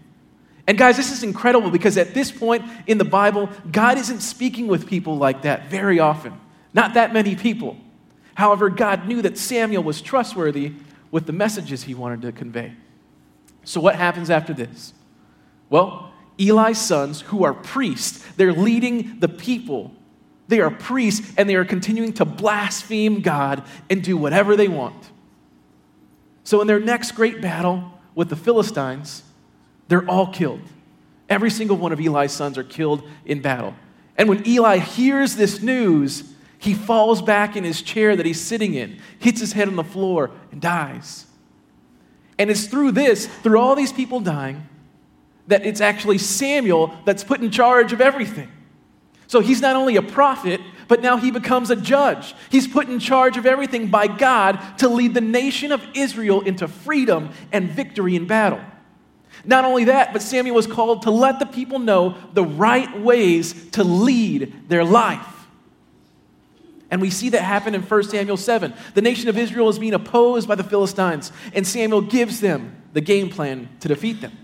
And 0.68 0.78
guys, 0.78 0.98
this 0.98 1.12
is 1.12 1.24
incredible 1.24 1.72
because 1.72 1.98
at 1.98 2.14
this 2.14 2.32
point 2.32 2.64
in 2.88 2.98
the 2.98 3.06
Bible, 3.06 3.50
God 3.72 3.98
isn't 3.98 4.22
speaking 4.22 4.68
with 4.68 4.88
people 4.88 5.18
like 5.18 5.44
that 5.44 5.68
very 5.68 6.00
often. 6.00 6.40
Not 6.74 6.94
that 6.94 7.14
many 7.14 7.36
people. 7.36 7.78
However, 8.36 8.70
God 8.70 9.08
knew 9.08 9.22
that 9.22 9.38
Samuel 9.38 9.84
was 9.84 10.02
trustworthy 10.02 10.74
with 11.10 11.26
the 11.26 11.34
messages 11.34 11.84
he 11.84 11.94
wanted 11.94 12.22
to 12.22 12.32
convey. 12.32 12.74
So, 13.64 13.82
what 13.82 13.96
happens 13.96 14.30
after 14.30 14.54
this? 14.54 14.94
Well, 15.70 16.12
Eli's 16.40 16.80
sons, 16.80 17.22
who 17.22 17.44
are 17.44 17.54
priests, 17.54 18.26
they're 18.38 18.54
leading 18.54 19.20
the 19.20 19.28
people 19.28 19.94
they 20.52 20.60
are 20.60 20.70
priests 20.70 21.34
and 21.38 21.50
they 21.50 21.56
are 21.56 21.64
continuing 21.64 22.12
to 22.12 22.26
blaspheme 22.26 23.22
God 23.22 23.64
and 23.90 24.04
do 24.04 24.18
whatever 24.18 24.58
they 24.58 24.68
want. 24.68 25.10
So, 26.44 26.60
in 26.60 26.68
their 26.68 26.80
next 26.80 27.14
great 27.14 27.42
battle 27.42 27.90
with 28.16 28.28
the 28.28 28.36
Philistines, 28.36 29.24
they're 29.88 30.08
all 30.10 30.34
killed. 30.34 30.60
Every 31.30 31.50
single 31.50 31.78
one 31.78 31.94
of 31.94 32.02
Eli's 32.02 32.34
sons 32.34 32.58
are 32.58 32.66
killed 32.66 33.08
in 33.24 33.42
battle. 33.42 33.74
And 34.18 34.28
when 34.28 34.46
Eli 34.46 34.80
hears 34.80 35.38
this 35.38 35.62
news, 35.62 36.34
he 36.60 36.74
falls 36.74 37.22
back 37.22 37.56
in 37.56 37.64
his 37.64 37.82
chair 37.82 38.18
that 38.18 38.26
he's 38.26 38.42
sitting 38.42 38.74
in, 38.74 39.00
hits 39.20 39.40
his 39.40 39.54
head 39.54 39.70
on 39.70 39.78
the 39.78 39.86
floor, 39.86 40.32
and 40.52 40.60
dies. 40.60 41.28
And 42.38 42.52
it's 42.52 42.66
through 42.66 42.92
this, 42.92 43.28
through 43.28 43.58
all 43.58 43.76
these 43.76 43.94
people 43.94 44.20
dying, 44.20 44.68
that 45.48 45.66
it's 45.66 45.80
actually 45.80 46.18
Samuel 46.18 46.94
that's 47.06 47.24
put 47.24 47.40
in 47.40 47.52
charge 47.52 47.94
of 47.94 48.02
everything. 48.02 48.52
So 49.32 49.40
he's 49.40 49.62
not 49.62 49.78
only 49.78 49.96
a 49.96 50.02
prophet, 50.02 50.60
but 50.90 51.02
now 51.02 51.16
he 51.16 51.32
becomes 51.32 51.70
a 51.70 51.76
judge. 51.78 52.36
He's 52.50 52.68
put 52.68 52.90
in 52.90 53.00
charge 53.00 53.38
of 53.38 53.46
everything 53.46 53.88
by 53.88 54.08
God 54.08 54.60
to 54.80 54.90
lead 54.90 55.14
the 55.14 55.22
nation 55.22 55.72
of 55.72 55.82
Israel 55.94 56.42
into 56.42 56.68
freedom 56.68 57.30
and 57.54 57.70
victory 57.70 58.18
in 58.18 58.28
battle. 58.28 58.60
Not 59.46 59.64
only 59.64 59.86
that, 59.86 60.12
but 60.12 60.22
Samuel 60.22 60.58
was 60.58 60.68
called 60.68 61.04
to 61.04 61.12
let 61.12 61.40
the 61.40 61.46
people 61.46 61.80
know 61.80 62.18
the 62.34 62.44
right 62.44 63.00
ways 63.00 63.70
to 63.70 63.86
lead 63.86 64.68
their 64.68 64.84
life. 64.84 65.48
And 66.90 67.00
we 67.00 67.10
see 67.10 67.30
that 67.30 67.42
happen 67.42 67.74
in 67.74 67.84
1 67.84 68.04
Samuel 68.04 68.36
7. 68.36 68.74
The 68.96 69.02
nation 69.02 69.30
of 69.30 69.38
Israel 69.38 69.70
is 69.70 69.80
being 69.80 69.94
opposed 69.94 70.46
by 70.46 70.56
the 70.56 70.64
Philistines, 70.66 71.32
and 71.54 71.66
Samuel 71.66 72.02
gives 72.02 72.42
them 72.42 72.76
the 72.92 73.00
game 73.00 73.30
plan 73.30 73.70
to 73.80 73.88
defeat 73.88 74.20
them. 74.20 74.38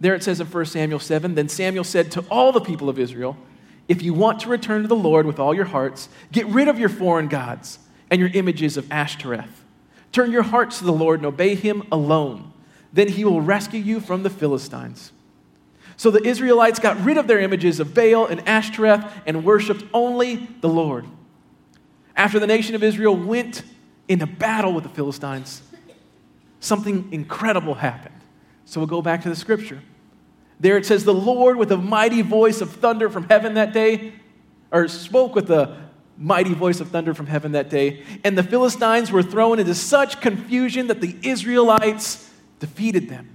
There 0.00 0.14
it 0.14 0.22
says 0.22 0.40
in 0.40 0.46
1 0.46 0.64
Samuel 0.64 0.98
7 0.98 1.34
Then 1.34 1.50
Samuel 1.50 1.84
said 1.84 2.10
to 2.12 2.24
all 2.30 2.52
the 2.52 2.62
people 2.62 2.88
of 2.88 2.98
Israel, 2.98 3.36
If 3.88 4.02
you 4.02 4.12
want 4.12 4.40
to 4.40 4.50
return 4.50 4.82
to 4.82 4.88
the 4.88 4.94
Lord 4.94 5.26
with 5.26 5.38
all 5.38 5.54
your 5.54 5.64
hearts, 5.64 6.08
get 6.30 6.46
rid 6.46 6.68
of 6.68 6.78
your 6.78 6.90
foreign 6.90 7.28
gods 7.28 7.78
and 8.10 8.20
your 8.20 8.30
images 8.34 8.76
of 8.76 8.90
Ashtoreth. 8.92 9.64
Turn 10.12 10.30
your 10.30 10.42
hearts 10.42 10.78
to 10.78 10.84
the 10.84 10.92
Lord 10.92 11.20
and 11.20 11.26
obey 11.26 11.54
him 11.54 11.82
alone. 11.90 12.52
Then 12.92 13.08
he 13.08 13.24
will 13.24 13.40
rescue 13.40 13.80
you 13.80 14.00
from 14.00 14.22
the 14.22 14.30
Philistines. 14.30 15.12
So 15.96 16.10
the 16.10 16.24
Israelites 16.26 16.78
got 16.78 17.02
rid 17.02 17.16
of 17.16 17.26
their 17.26 17.40
images 17.40 17.80
of 17.80 17.92
Baal 17.94 18.26
and 18.26 18.46
Ashtoreth 18.46 19.04
and 19.26 19.44
worshiped 19.44 19.84
only 19.92 20.48
the 20.60 20.68
Lord. 20.68 21.06
After 22.14 22.38
the 22.38 22.46
nation 22.46 22.74
of 22.74 22.82
Israel 22.82 23.16
went 23.16 23.62
into 24.06 24.26
battle 24.26 24.72
with 24.72 24.84
the 24.84 24.90
Philistines, 24.90 25.62
something 26.60 27.08
incredible 27.12 27.74
happened. 27.74 28.14
So 28.64 28.80
we'll 28.80 28.86
go 28.86 29.02
back 29.02 29.22
to 29.22 29.28
the 29.28 29.36
scripture. 29.36 29.80
There 30.60 30.76
it 30.76 30.86
says, 30.86 31.04
The 31.04 31.14
Lord, 31.14 31.56
with 31.56 31.72
a 31.72 31.76
mighty 31.76 32.22
voice 32.22 32.60
of 32.60 32.70
thunder 32.70 33.08
from 33.08 33.24
heaven 33.24 33.54
that 33.54 33.72
day, 33.72 34.12
or 34.70 34.88
spoke 34.88 35.34
with 35.34 35.50
a 35.50 35.88
mighty 36.16 36.52
voice 36.52 36.80
of 36.80 36.88
thunder 36.90 37.14
from 37.14 37.26
heaven 37.26 37.52
that 37.52 37.70
day, 37.70 38.02
and 38.24 38.36
the 38.36 38.42
Philistines 38.42 39.12
were 39.12 39.22
thrown 39.22 39.58
into 39.58 39.74
such 39.74 40.20
confusion 40.20 40.88
that 40.88 41.00
the 41.00 41.16
Israelites 41.22 42.30
defeated 42.58 43.08
them. 43.08 43.28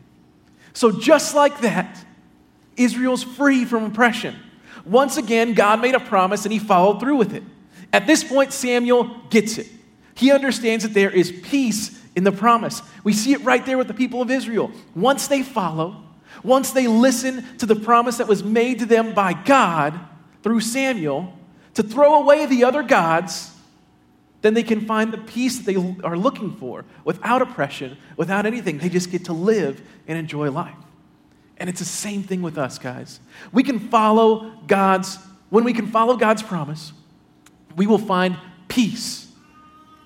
So, 0.74 0.92
just 0.92 1.34
like 1.36 1.62
that, 1.62 2.04
Israel's 2.76 3.24
free 3.24 3.66
from 3.66 3.86
oppression. 3.86 4.36
Once 4.86 5.18
again, 5.18 5.54
God 5.54 5.82
made 5.82 5.96
a 5.96 6.00
promise 6.00 6.46
and 6.46 6.52
he 6.52 6.60
followed 6.60 7.00
through 7.00 7.16
with 7.16 7.34
it. 7.34 7.44
At 7.94 8.08
this 8.08 8.24
point, 8.24 8.52
Samuel 8.52 9.22
gets 9.30 9.58
it. 9.58 9.68
He 10.16 10.32
understands 10.32 10.84
that 10.84 10.94
there 10.94 11.12
is 11.12 11.32
peace 11.32 12.02
in 12.16 12.24
the 12.24 12.32
promise. 12.32 12.82
We 13.04 13.14
see 13.14 13.34
it 13.34 13.42
right 13.44 13.66
there 13.66 13.78
with 13.78 13.88
the 13.88 13.94
people 13.94 14.22
of 14.22 14.30
Israel. 14.30 14.72
Once 14.96 15.28
they 15.28 15.44
follow, 15.44 16.03
once 16.44 16.72
they 16.72 16.88
listen 16.88 17.58
to 17.58 17.66
the 17.66 17.76
promise 17.76 18.18
that 18.18 18.28
was 18.28 18.44
made 18.44 18.80
to 18.80 18.86
them 18.86 19.14
by 19.14 19.34
God 19.34 20.00
through 20.42 20.60
Samuel 20.60 21.38
to 21.74 21.84
throw 21.84 22.22
away 22.22 22.46
the 22.46 22.64
other 22.64 22.84
gods, 22.84 23.52
then 24.42 24.54
they 24.54 24.64
can 24.64 24.82
find 24.82 25.12
the 25.12 25.18
peace 25.18 25.58
that 25.58 25.66
they 25.66 25.76
are 26.04 26.18
looking 26.18 26.56
for 26.56 26.84
without 27.06 27.42
oppression, 27.42 27.98
without 28.18 28.46
anything. 28.46 28.78
They 28.78 28.90
just 28.90 29.10
get 29.10 29.26
to 29.26 29.34
live 29.34 29.82
and 30.08 30.18
enjoy 30.18 30.52
life. 30.52 30.76
And 31.58 31.70
it's 31.70 31.80
the 31.80 31.86
same 31.86 32.24
thing 32.24 32.42
with 32.42 32.58
us, 32.58 32.78
guys. 32.78 33.22
We 33.54 33.64
can 33.64 33.80
follow 33.80 34.52
God's, 34.68 35.18
when 35.50 35.64
we 35.64 35.72
can 35.72 35.88
follow 35.88 36.18
God's 36.18 36.44
promise, 36.44 36.92
we 37.76 37.88
will 37.88 37.98
find 37.98 38.38
peace 38.68 39.32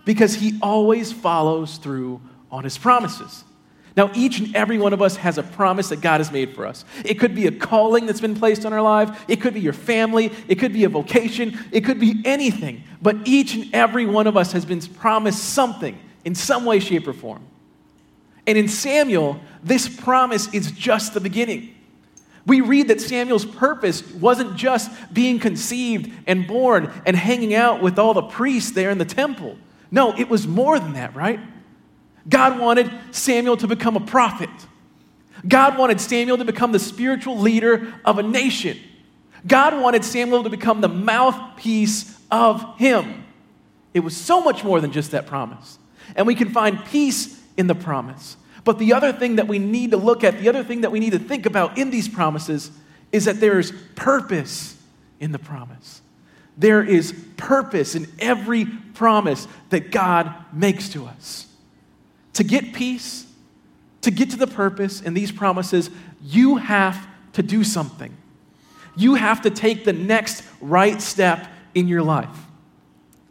because 0.06 0.36
he 0.36 0.60
always 0.62 1.12
follows 1.12 1.78
through 1.78 2.22
on 2.52 2.64
his 2.64 2.78
promises. 2.78 3.44
Now, 3.98 4.12
each 4.14 4.38
and 4.38 4.56
every 4.56 4.78
one 4.78 4.94
of 4.94 5.02
us 5.02 5.16
has 5.16 5.40
a 5.40 5.44
promise 5.44 5.90
that 5.90 6.02
God 6.02 6.20
has 6.20 6.32
made 6.32 6.54
for 6.54 6.68
us. 6.68 6.86
It 7.04 7.16
could 7.16 7.34
be 7.34 7.48
a 7.48 7.52
calling 7.52 8.06
that's 8.06 8.22
been 8.22 8.36
placed 8.36 8.64
on 8.64 8.72
our 8.72 8.82
life, 8.82 9.26
it 9.28 9.42
could 9.42 9.56
be 9.56 9.60
your 9.60 9.74
family, 9.74 10.32
it 10.48 10.60
could 10.60 10.72
be 10.72 10.84
a 10.84 10.90
vocation, 10.90 11.60
it 11.72 11.82
could 11.82 12.00
be 12.00 12.22
anything. 12.24 12.84
But 13.02 13.28
each 13.28 13.56
and 13.56 13.74
every 13.74 14.06
one 14.06 14.28
of 14.28 14.38
us 14.38 14.52
has 14.52 14.66
been 14.66 14.82
promised 14.82 15.44
something 15.44 15.98
in 16.24 16.36
some 16.36 16.64
way, 16.64 16.80
shape, 16.80 17.08
or 17.08 17.14
form. 17.14 17.44
And 18.46 18.56
in 18.56 18.68
Samuel, 18.68 19.42
this 19.64 19.90
promise 19.90 20.54
is 20.54 20.72
just 20.72 21.16
the 21.16 21.20
beginning. 21.20 21.74
We 22.46 22.62
read 22.62 22.90
that 22.90 23.02
Samuel's 23.02 23.46
purpose 23.46 24.10
wasn't 24.14 24.56
just 24.56 24.92
being 25.12 25.40
conceived 25.40 26.14
and 26.28 26.46
born 26.48 26.94
and 27.06 27.16
hanging 27.16 27.56
out 27.56 27.82
with 27.82 27.98
all 27.98 28.14
the 28.14 28.22
priests 28.22 28.72
there 28.72 28.92
in 28.92 29.00
the 29.00 29.06
temple. 29.06 29.58
No, 29.90 30.16
it 30.16 30.30
was 30.30 30.48
more 30.48 30.80
than 30.80 30.94
that, 30.94 31.16
right? 31.16 31.40
God 32.28 32.60
wanted 32.60 32.92
Samuel 33.12 33.58
to 33.58 33.68
become 33.68 33.96
a 33.96 34.02
prophet. 34.02 34.50
God 35.48 35.78
wanted 35.78 36.02
Samuel 36.02 36.38
to 36.38 36.46
become 36.46 36.72
the 36.72 36.80
spiritual 36.80 37.38
leader 37.38 37.94
of 38.04 38.18
a 38.18 38.24
nation. 38.24 38.78
God 39.46 39.80
wanted 39.82 40.04
Samuel 40.04 40.44
to 40.44 40.50
become 40.50 40.82
the 40.82 40.90
mouthpiece 40.90 42.20
of 42.32 42.78
him. 42.78 43.24
It 43.94 44.02
was 44.02 44.16
so 44.16 44.42
much 44.42 44.64
more 44.64 44.82
than 44.82 44.92
just 44.92 45.12
that 45.12 45.28
promise. 45.28 45.80
And 46.16 46.28
we 46.28 46.36
can 46.36 46.50
find 46.50 46.84
peace 46.86 47.42
in 47.56 47.68
the 47.68 47.76
promise. 47.76 48.38
But 48.64 48.80
the 48.80 48.94
other 48.94 49.14
thing 49.14 49.38
that 49.38 49.48
we 49.48 49.60
need 49.60 49.92
to 49.92 49.98
look 49.98 50.24
at, 50.24 50.40
the 50.40 50.50
other 50.50 50.64
thing 50.64 50.82
that 50.82 50.92
we 50.92 51.00
need 51.00 51.12
to 51.12 51.20
think 51.20 51.46
about 51.46 51.78
in 51.78 51.90
these 51.90 52.08
promises 52.08 52.72
is 53.12 53.26
that 53.26 53.40
there 53.40 53.60
is 53.60 53.72
purpose 53.96 54.76
in 55.20 55.32
the 55.32 55.40
promise. 55.40 56.02
There 56.58 56.84
is 56.84 57.14
purpose 57.38 57.96
in 57.96 58.08
every 58.20 58.66
promise 58.66 59.48
that 59.70 59.92
God 59.92 60.34
makes 60.52 60.90
to 60.90 61.06
us. 61.06 61.47
To 62.38 62.44
get 62.44 62.72
peace, 62.72 63.26
to 64.02 64.12
get 64.12 64.30
to 64.30 64.38
the 64.38 64.46
purpose 64.46 65.02
in 65.02 65.16
these 65.16 65.32
promises, 65.32 65.90
you 66.22 66.58
have 66.58 67.08
to 67.34 67.42
do 67.42 67.64
something. 67.64 68.16
You 68.96 69.16
have 69.16 69.42
to 69.42 69.50
take 69.50 69.86
the 69.86 69.94
next 69.94 70.44
right 70.62 71.02
step 71.02 71.48
in 71.74 71.88
your 71.88 72.04
life. 72.04 72.46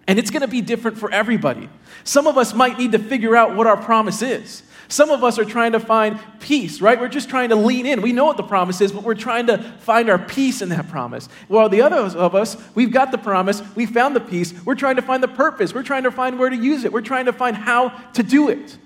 And 0.08 0.18
it's 0.18 0.30
going 0.30 0.40
to 0.40 0.48
be 0.48 0.60
different 0.60 0.98
for 0.98 1.08
everybody. 1.12 1.68
Some 2.02 2.26
of 2.26 2.36
us 2.36 2.52
might 2.52 2.78
need 2.78 2.90
to 2.92 2.98
figure 2.98 3.36
out 3.36 3.54
what 3.54 3.68
our 3.68 3.76
promise 3.76 4.22
is. 4.22 4.64
Some 4.88 5.10
of 5.10 5.22
us 5.22 5.38
are 5.38 5.44
trying 5.44 5.70
to 5.70 5.80
find 5.80 6.18
peace, 6.40 6.80
right? 6.80 6.98
We're 6.98 7.06
just 7.06 7.28
trying 7.28 7.50
to 7.50 7.56
lean 7.56 7.86
in. 7.86 8.02
We 8.02 8.12
know 8.12 8.24
what 8.24 8.36
the 8.36 8.42
promise 8.42 8.80
is, 8.80 8.90
but 8.90 9.04
we're 9.04 9.14
trying 9.14 9.46
to 9.46 9.58
find 9.78 10.10
our 10.10 10.18
peace 10.18 10.62
in 10.62 10.70
that 10.70 10.88
promise. 10.88 11.28
While 11.46 11.68
the 11.68 11.82
others 11.82 12.16
of 12.16 12.34
us, 12.34 12.56
we've 12.74 12.90
got 12.90 13.12
the 13.12 13.18
promise, 13.18 13.62
we 13.76 13.86
found 13.86 14.16
the 14.16 14.20
peace, 14.20 14.52
we're 14.64 14.74
trying 14.74 14.96
to 14.96 15.02
find 15.02 15.22
the 15.22 15.28
purpose, 15.28 15.72
we're 15.72 15.84
trying 15.84 16.02
to 16.02 16.10
find 16.10 16.40
where 16.40 16.50
to 16.50 16.56
use 16.56 16.82
it, 16.82 16.92
we're 16.92 17.02
trying 17.02 17.26
to 17.26 17.32
find 17.32 17.56
how 17.56 17.90
to 18.14 18.24
do 18.24 18.48
it. 18.48 18.78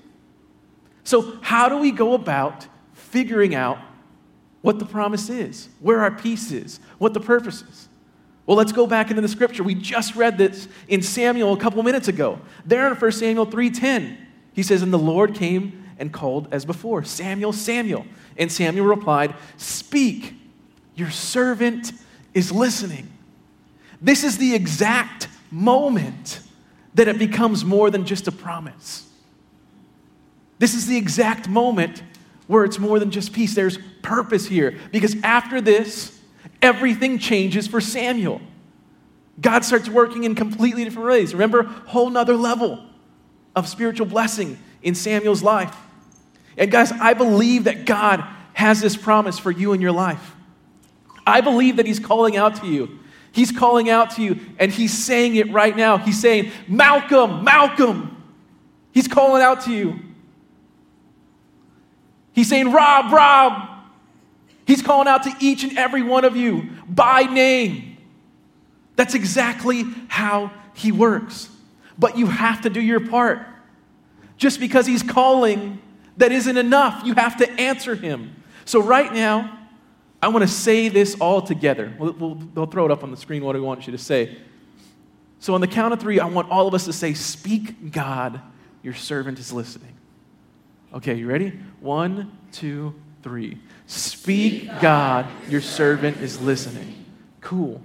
So, 1.10 1.36
how 1.40 1.68
do 1.68 1.76
we 1.76 1.90
go 1.90 2.14
about 2.14 2.68
figuring 2.92 3.52
out 3.52 3.78
what 4.62 4.78
the 4.78 4.84
promise 4.84 5.28
is, 5.28 5.68
where 5.80 6.02
our 6.02 6.12
peace 6.12 6.52
is, 6.52 6.78
what 6.98 7.14
the 7.14 7.20
purpose 7.20 7.62
is? 7.62 7.88
Well, 8.46 8.56
let's 8.56 8.70
go 8.70 8.86
back 8.86 9.10
into 9.10 9.20
the 9.20 9.26
scripture. 9.26 9.64
We 9.64 9.74
just 9.74 10.14
read 10.14 10.38
this 10.38 10.68
in 10.86 11.02
Samuel 11.02 11.52
a 11.52 11.56
couple 11.56 11.82
minutes 11.82 12.06
ago. 12.06 12.38
There 12.64 12.86
in 12.86 12.94
1 12.94 13.10
Samuel 13.18 13.44
3:10, 13.46 14.18
he 14.52 14.62
says, 14.62 14.82
"And 14.82 14.92
the 14.92 15.00
Lord 15.00 15.34
came 15.34 15.82
and 15.98 16.12
called 16.12 16.46
as 16.52 16.64
before, 16.64 17.02
Samuel, 17.02 17.52
Samuel. 17.52 18.06
And 18.36 18.52
Samuel 18.52 18.86
replied, 18.86 19.34
Speak, 19.56 20.34
your 20.94 21.10
servant 21.10 21.90
is 22.34 22.52
listening. 22.52 23.08
This 24.00 24.22
is 24.22 24.38
the 24.38 24.54
exact 24.54 25.26
moment 25.50 26.40
that 26.94 27.08
it 27.08 27.18
becomes 27.18 27.64
more 27.64 27.90
than 27.90 28.06
just 28.06 28.28
a 28.28 28.32
promise. 28.32 29.09
This 30.60 30.74
is 30.74 30.86
the 30.86 30.96
exact 30.96 31.48
moment 31.48 32.02
where 32.46 32.64
it's 32.64 32.78
more 32.78 32.98
than 32.98 33.10
just 33.10 33.32
peace. 33.32 33.54
There's 33.54 33.78
purpose 34.02 34.46
here. 34.46 34.78
Because 34.92 35.16
after 35.24 35.60
this, 35.60 36.20
everything 36.60 37.18
changes 37.18 37.66
for 37.66 37.80
Samuel. 37.80 38.42
God 39.40 39.64
starts 39.64 39.88
working 39.88 40.24
in 40.24 40.34
completely 40.34 40.84
different 40.84 41.08
ways. 41.08 41.32
Remember, 41.32 41.62
whole 41.62 42.10
nother 42.10 42.36
level 42.36 42.84
of 43.56 43.66
spiritual 43.66 44.06
blessing 44.06 44.58
in 44.82 44.94
Samuel's 44.94 45.42
life. 45.42 45.74
And 46.58 46.70
guys, 46.70 46.92
I 46.92 47.14
believe 47.14 47.64
that 47.64 47.86
God 47.86 48.22
has 48.52 48.82
this 48.82 48.98
promise 48.98 49.38
for 49.38 49.50
you 49.50 49.72
in 49.72 49.80
your 49.80 49.92
life. 49.92 50.34
I 51.26 51.40
believe 51.40 51.76
that 51.76 51.86
He's 51.86 51.98
calling 52.00 52.36
out 52.36 52.56
to 52.56 52.66
you. 52.66 52.98
He's 53.32 53.50
calling 53.50 53.88
out 53.88 54.10
to 54.16 54.22
you, 54.22 54.40
and 54.58 54.70
He's 54.70 54.92
saying 54.92 55.36
it 55.36 55.50
right 55.52 55.74
now. 55.74 55.96
He's 55.96 56.20
saying, 56.20 56.50
Malcolm, 56.68 57.44
Malcolm. 57.44 58.22
He's 58.92 59.08
calling 59.08 59.40
out 59.40 59.62
to 59.62 59.72
you. 59.72 60.00
He's 62.32 62.48
saying, 62.48 62.72
Rob, 62.72 63.12
Rob. 63.12 63.68
He's 64.66 64.82
calling 64.82 65.08
out 65.08 65.24
to 65.24 65.34
each 65.40 65.64
and 65.64 65.76
every 65.76 66.02
one 66.02 66.24
of 66.24 66.36
you 66.36 66.70
by 66.88 67.22
name. 67.22 67.96
That's 68.96 69.14
exactly 69.14 69.84
how 70.08 70.52
He 70.74 70.92
works. 70.92 71.48
But 71.98 72.16
you 72.16 72.26
have 72.26 72.62
to 72.62 72.70
do 72.70 72.80
your 72.80 73.00
part. 73.08 73.46
Just 74.36 74.60
because 74.60 74.86
He's 74.86 75.02
calling 75.02 75.80
that 76.20 76.32
isn't 76.32 76.56
enough. 76.56 77.02
You 77.04 77.14
have 77.14 77.38
to 77.38 77.50
answer 77.60 77.94
him. 77.94 78.36
So, 78.64 78.80
right 78.80 79.12
now, 79.12 79.58
I 80.22 80.28
want 80.28 80.42
to 80.42 80.48
say 80.48 80.88
this 80.88 81.16
all 81.18 81.42
together. 81.42 81.92
We'll, 81.98 82.12
we'll, 82.12 82.34
they'll 82.34 82.66
throw 82.66 82.84
it 82.84 82.90
up 82.90 83.02
on 83.02 83.10
the 83.10 83.16
screen 83.16 83.42
what 83.42 83.56
I 83.56 83.58
want 83.58 83.86
you 83.86 83.92
to 83.92 83.98
say. 83.98 84.36
So, 85.38 85.54
on 85.54 85.60
the 85.60 85.66
count 85.66 85.92
of 85.92 86.00
three, 86.00 86.20
I 86.20 86.26
want 86.26 86.50
all 86.50 86.68
of 86.68 86.74
us 86.74 86.84
to 86.84 86.92
say, 86.92 87.14
Speak, 87.14 87.90
God, 87.90 88.40
your 88.82 88.94
servant 88.94 89.38
is 89.38 89.52
listening. 89.52 89.94
Okay, 90.92 91.14
you 91.14 91.28
ready? 91.28 91.50
One, 91.80 92.36
two, 92.52 92.94
three. 93.22 93.58
Speak, 93.86 94.68
God, 94.80 95.26
your 95.48 95.60
servant 95.60 96.18
is 96.18 96.40
listening. 96.40 97.04
Cool. 97.40 97.80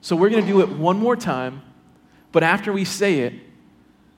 So 0.00 0.16
we're 0.16 0.30
going 0.30 0.44
to 0.44 0.50
do 0.50 0.60
it 0.60 0.68
one 0.68 0.98
more 0.98 1.16
time, 1.16 1.62
but 2.32 2.42
after 2.42 2.72
we 2.72 2.84
say 2.84 3.20
it, 3.20 3.34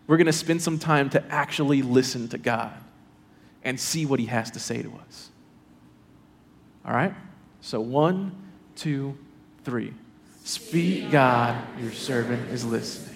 we're 0.07 0.17
going 0.17 0.27
to 0.27 0.33
spend 0.33 0.63
some 0.63 0.79
time 0.79 1.11
to 1.11 1.25
actually 1.33 1.83
listen 1.83 2.29
to 2.29 2.39
God 2.39 2.73
and 3.63 3.79
see 3.79 4.07
what 4.07 4.21
He 4.21 4.27
has 4.27 4.51
to 4.53 4.61
say 4.61 4.83
to 4.83 4.93
us. 5.07 5.31
All 6.87 6.93
right? 6.93 7.15
So 7.61 7.81
one, 7.81 8.33
two, 8.77 9.17
three. 9.65 9.93
Speak, 10.45 11.11
God, 11.11 11.63
your 11.81 11.93
servant 11.93 12.51
is 12.51 12.65
listening. 12.65 13.14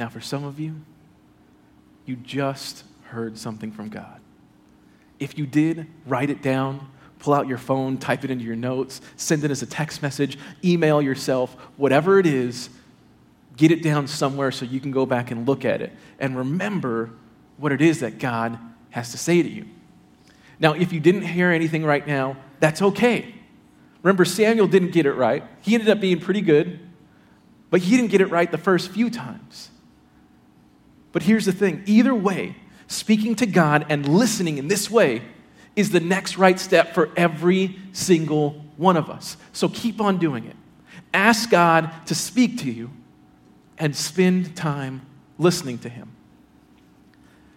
Now, 0.00 0.08
for 0.08 0.22
some 0.22 0.44
of 0.44 0.58
you, 0.58 0.76
you 2.06 2.16
just 2.16 2.84
heard 3.02 3.36
something 3.36 3.70
from 3.70 3.90
God. 3.90 4.18
If 5.18 5.36
you 5.36 5.44
did, 5.44 5.88
write 6.06 6.30
it 6.30 6.40
down, 6.40 6.90
pull 7.18 7.34
out 7.34 7.46
your 7.46 7.58
phone, 7.58 7.98
type 7.98 8.24
it 8.24 8.30
into 8.30 8.46
your 8.46 8.56
notes, 8.56 9.02
send 9.16 9.44
it 9.44 9.50
as 9.50 9.60
a 9.60 9.66
text 9.66 10.00
message, 10.00 10.38
email 10.64 11.02
yourself, 11.02 11.52
whatever 11.76 12.18
it 12.18 12.24
is, 12.24 12.70
get 13.58 13.70
it 13.70 13.82
down 13.82 14.08
somewhere 14.08 14.50
so 14.50 14.64
you 14.64 14.80
can 14.80 14.90
go 14.90 15.04
back 15.04 15.30
and 15.30 15.46
look 15.46 15.66
at 15.66 15.82
it 15.82 15.92
and 16.18 16.34
remember 16.34 17.10
what 17.58 17.70
it 17.70 17.82
is 17.82 18.00
that 18.00 18.18
God 18.18 18.58
has 18.88 19.10
to 19.10 19.18
say 19.18 19.42
to 19.42 19.50
you. 19.50 19.66
Now, 20.58 20.72
if 20.72 20.94
you 20.94 21.00
didn't 21.00 21.26
hear 21.26 21.50
anything 21.50 21.84
right 21.84 22.06
now, 22.06 22.38
that's 22.58 22.80
okay. 22.80 23.34
Remember, 24.02 24.24
Samuel 24.24 24.66
didn't 24.66 24.92
get 24.92 25.04
it 25.04 25.12
right. 25.12 25.44
He 25.60 25.74
ended 25.74 25.90
up 25.90 26.00
being 26.00 26.20
pretty 26.20 26.40
good, 26.40 26.80
but 27.68 27.82
he 27.82 27.98
didn't 27.98 28.10
get 28.10 28.22
it 28.22 28.30
right 28.30 28.50
the 28.50 28.56
first 28.56 28.92
few 28.92 29.10
times. 29.10 29.70
But 31.12 31.22
here's 31.22 31.46
the 31.46 31.52
thing 31.52 31.82
either 31.86 32.14
way, 32.14 32.56
speaking 32.86 33.34
to 33.36 33.46
God 33.46 33.86
and 33.88 34.08
listening 34.08 34.58
in 34.58 34.68
this 34.68 34.90
way 34.90 35.22
is 35.76 35.90
the 35.90 36.00
next 36.00 36.36
right 36.36 36.58
step 36.58 36.94
for 36.94 37.10
every 37.16 37.78
single 37.92 38.64
one 38.76 38.96
of 38.96 39.10
us. 39.10 39.36
So 39.52 39.68
keep 39.68 40.00
on 40.00 40.18
doing 40.18 40.44
it. 40.44 40.56
Ask 41.12 41.50
God 41.50 41.90
to 42.06 42.14
speak 42.14 42.58
to 42.58 42.70
you 42.70 42.90
and 43.78 43.94
spend 43.96 44.56
time 44.56 45.02
listening 45.38 45.78
to 45.78 45.88
Him. 45.88 46.10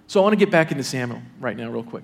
So 0.07 0.19
I 0.19 0.23
want 0.23 0.33
to 0.33 0.37
get 0.37 0.51
back 0.51 0.71
into 0.71 0.83
Samuel 0.83 1.21
right 1.39 1.57
now, 1.57 1.69
real 1.69 1.83
quick. 1.83 2.03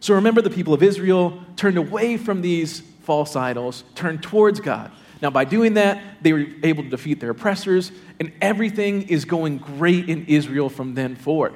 So 0.00 0.14
remember, 0.14 0.40
the 0.40 0.50
people 0.50 0.74
of 0.74 0.82
Israel 0.82 1.42
turned 1.56 1.76
away 1.76 2.16
from 2.16 2.40
these 2.42 2.80
false 3.02 3.34
idols, 3.34 3.84
turned 3.94 4.22
towards 4.22 4.60
God. 4.60 4.92
Now, 5.20 5.30
by 5.30 5.44
doing 5.44 5.74
that, 5.74 6.22
they 6.22 6.32
were 6.32 6.46
able 6.62 6.82
to 6.84 6.88
defeat 6.88 7.20
their 7.20 7.30
oppressors, 7.30 7.90
and 8.20 8.32
everything 8.40 9.08
is 9.08 9.24
going 9.24 9.58
great 9.58 10.08
in 10.08 10.26
Israel 10.26 10.68
from 10.68 10.94
then 10.94 11.16
forward. 11.16 11.54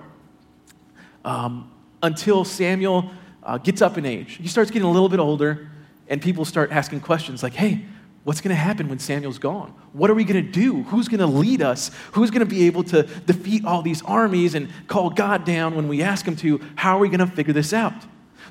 Um, 1.24 1.70
until 2.02 2.44
Samuel 2.44 3.10
uh, 3.42 3.58
gets 3.58 3.82
up 3.82 3.98
in 3.98 4.06
age. 4.06 4.38
He 4.40 4.48
starts 4.48 4.70
getting 4.70 4.88
a 4.88 4.90
little 4.90 5.08
bit 5.08 5.20
older, 5.20 5.68
and 6.08 6.20
people 6.20 6.44
start 6.44 6.72
asking 6.72 7.00
questions 7.00 7.42
like, 7.42 7.54
hey, 7.54 7.84
what's 8.24 8.40
going 8.40 8.54
to 8.54 8.60
happen 8.60 8.88
when 8.88 8.98
Samuel's 8.98 9.38
gone? 9.38 9.74
What 9.92 10.10
are 10.10 10.14
we 10.14 10.24
going 10.24 10.44
to 10.44 10.50
do? 10.50 10.82
Who's 10.84 11.08
going 11.08 11.20
to 11.20 11.26
lead 11.26 11.62
us? 11.62 11.90
Who's 12.12 12.30
going 12.30 12.40
to 12.40 12.46
be 12.46 12.64
able 12.66 12.84
to 12.84 13.02
defeat 13.02 13.64
all 13.64 13.82
these 13.82 14.02
armies 14.02 14.54
and 14.54 14.68
call 14.86 15.10
God 15.10 15.44
down 15.44 15.74
when 15.74 15.88
we 15.88 16.02
ask 16.02 16.26
him 16.26 16.36
to? 16.36 16.60
How 16.76 16.96
are 16.96 17.00
we 17.00 17.08
going 17.08 17.20
to 17.20 17.26
figure 17.26 17.52
this 17.52 17.72
out? 17.72 17.94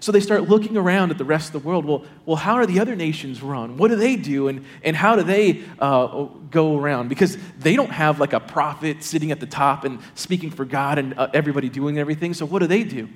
So 0.02 0.12
they 0.12 0.20
start 0.20 0.50
looking 0.50 0.78
around 0.78 1.12
at 1.12 1.20
the 1.20 1.24
rest 1.24 1.54
of 1.54 1.62
the 1.62 1.68
world. 1.68 1.86
Well, 1.86 2.04
well 2.26 2.36
how 2.36 2.56
are 2.56 2.66
the 2.66 2.80
other 2.80 2.96
nations 2.96 3.44
run? 3.44 3.78
What 3.78 3.90
do 3.90 3.96
they 3.96 4.16
do? 4.16 4.48
And, 4.48 4.66
and 4.84 4.96
how 4.96 5.16
do 5.16 5.22
they 5.22 5.64
uh, 5.80 6.26
go 6.50 6.76
around? 6.76 7.08
Because 7.08 7.38
they 7.60 7.76
don't 7.76 7.92
have 7.92 8.20
like 8.20 8.34
a 8.34 8.40
prophet 8.40 9.04
sitting 9.04 9.32
at 9.32 9.40
the 9.40 9.46
top 9.46 9.86
and 9.86 10.00
speaking 10.16 10.50
for 10.50 10.66
God 10.66 10.98
and 10.98 11.14
uh, 11.20 11.28
everybody 11.36 11.70
doing 11.70 12.00
everything. 12.00 12.34
So 12.34 12.48
what 12.48 12.60
do 12.60 12.68
they 12.68 12.84
do? 12.84 13.10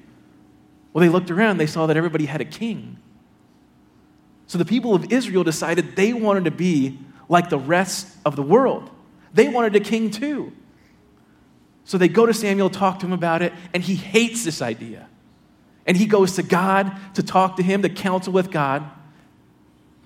Well, 0.93 1.01
they 1.01 1.09
looked 1.09 1.31
around, 1.31 1.57
they 1.57 1.65
saw 1.65 1.87
that 1.87 1.97
everybody 1.97 2.27
had 2.27 2.39
a 2.39 2.45
king. 2.45 2.99
So 4.45 4.59
the 4.59 4.63
people 4.63 4.93
of 4.93 5.11
Israel 5.11 5.43
decided 5.43 5.95
they 5.95 6.13
wanted 6.13 6.45
to 6.45 6.51
be 6.51 6.99
like 7.27 7.49
the 7.49 7.57
rest 7.57 8.15
of 8.23 8.35
the 8.35 8.43
world. 8.43 8.91
They 9.33 9.47
wanted 9.47 9.75
a 9.75 9.79
king 9.79 10.11
too. 10.11 10.53
So 11.83 11.97
they 11.97 12.09
go 12.09 12.27
to 12.27 12.33
Samuel, 12.33 12.69
talk 12.69 12.99
to 12.99 13.07
him 13.07 13.11
about 13.11 13.41
it, 13.41 13.53
and 13.73 13.81
he 13.81 13.95
hates 13.95 14.43
this 14.43 14.61
idea. 14.61 15.09
And 15.85 15.95
he 15.95 16.05
goes 16.05 16.35
to 16.35 16.43
God 16.43 16.91
to 17.13 17.23
talk 17.23 17.57
to 17.57 17.63
him, 17.63 17.81
to 17.83 17.89
counsel 17.89 18.33
with 18.33 18.51
God. 18.51 18.83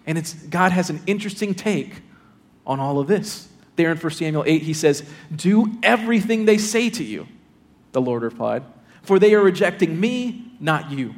And 0.06 0.18
it's, 0.18 0.34
God 0.34 0.72
has 0.72 0.90
an 0.90 1.02
interesting 1.08 1.54
take 1.54 2.02
on 2.66 2.80
all 2.80 3.00
of 3.00 3.08
this. 3.08 3.48
There 3.76 3.92
in 3.92 3.98
1 3.98 4.12
Samuel 4.12 4.44
8, 4.46 4.62
he 4.62 4.74
says, 4.74 5.08
Do 5.34 5.72
everything 5.84 6.46
they 6.46 6.58
say 6.58 6.90
to 6.90 7.04
you, 7.04 7.28
the 7.94 8.02
Lord 8.02 8.24
replied, 8.24 8.64
for 9.02 9.20
they 9.20 9.34
are 9.34 9.42
rejecting 9.42 10.00
me, 10.00 10.52
not 10.60 10.92
you. 10.92 11.16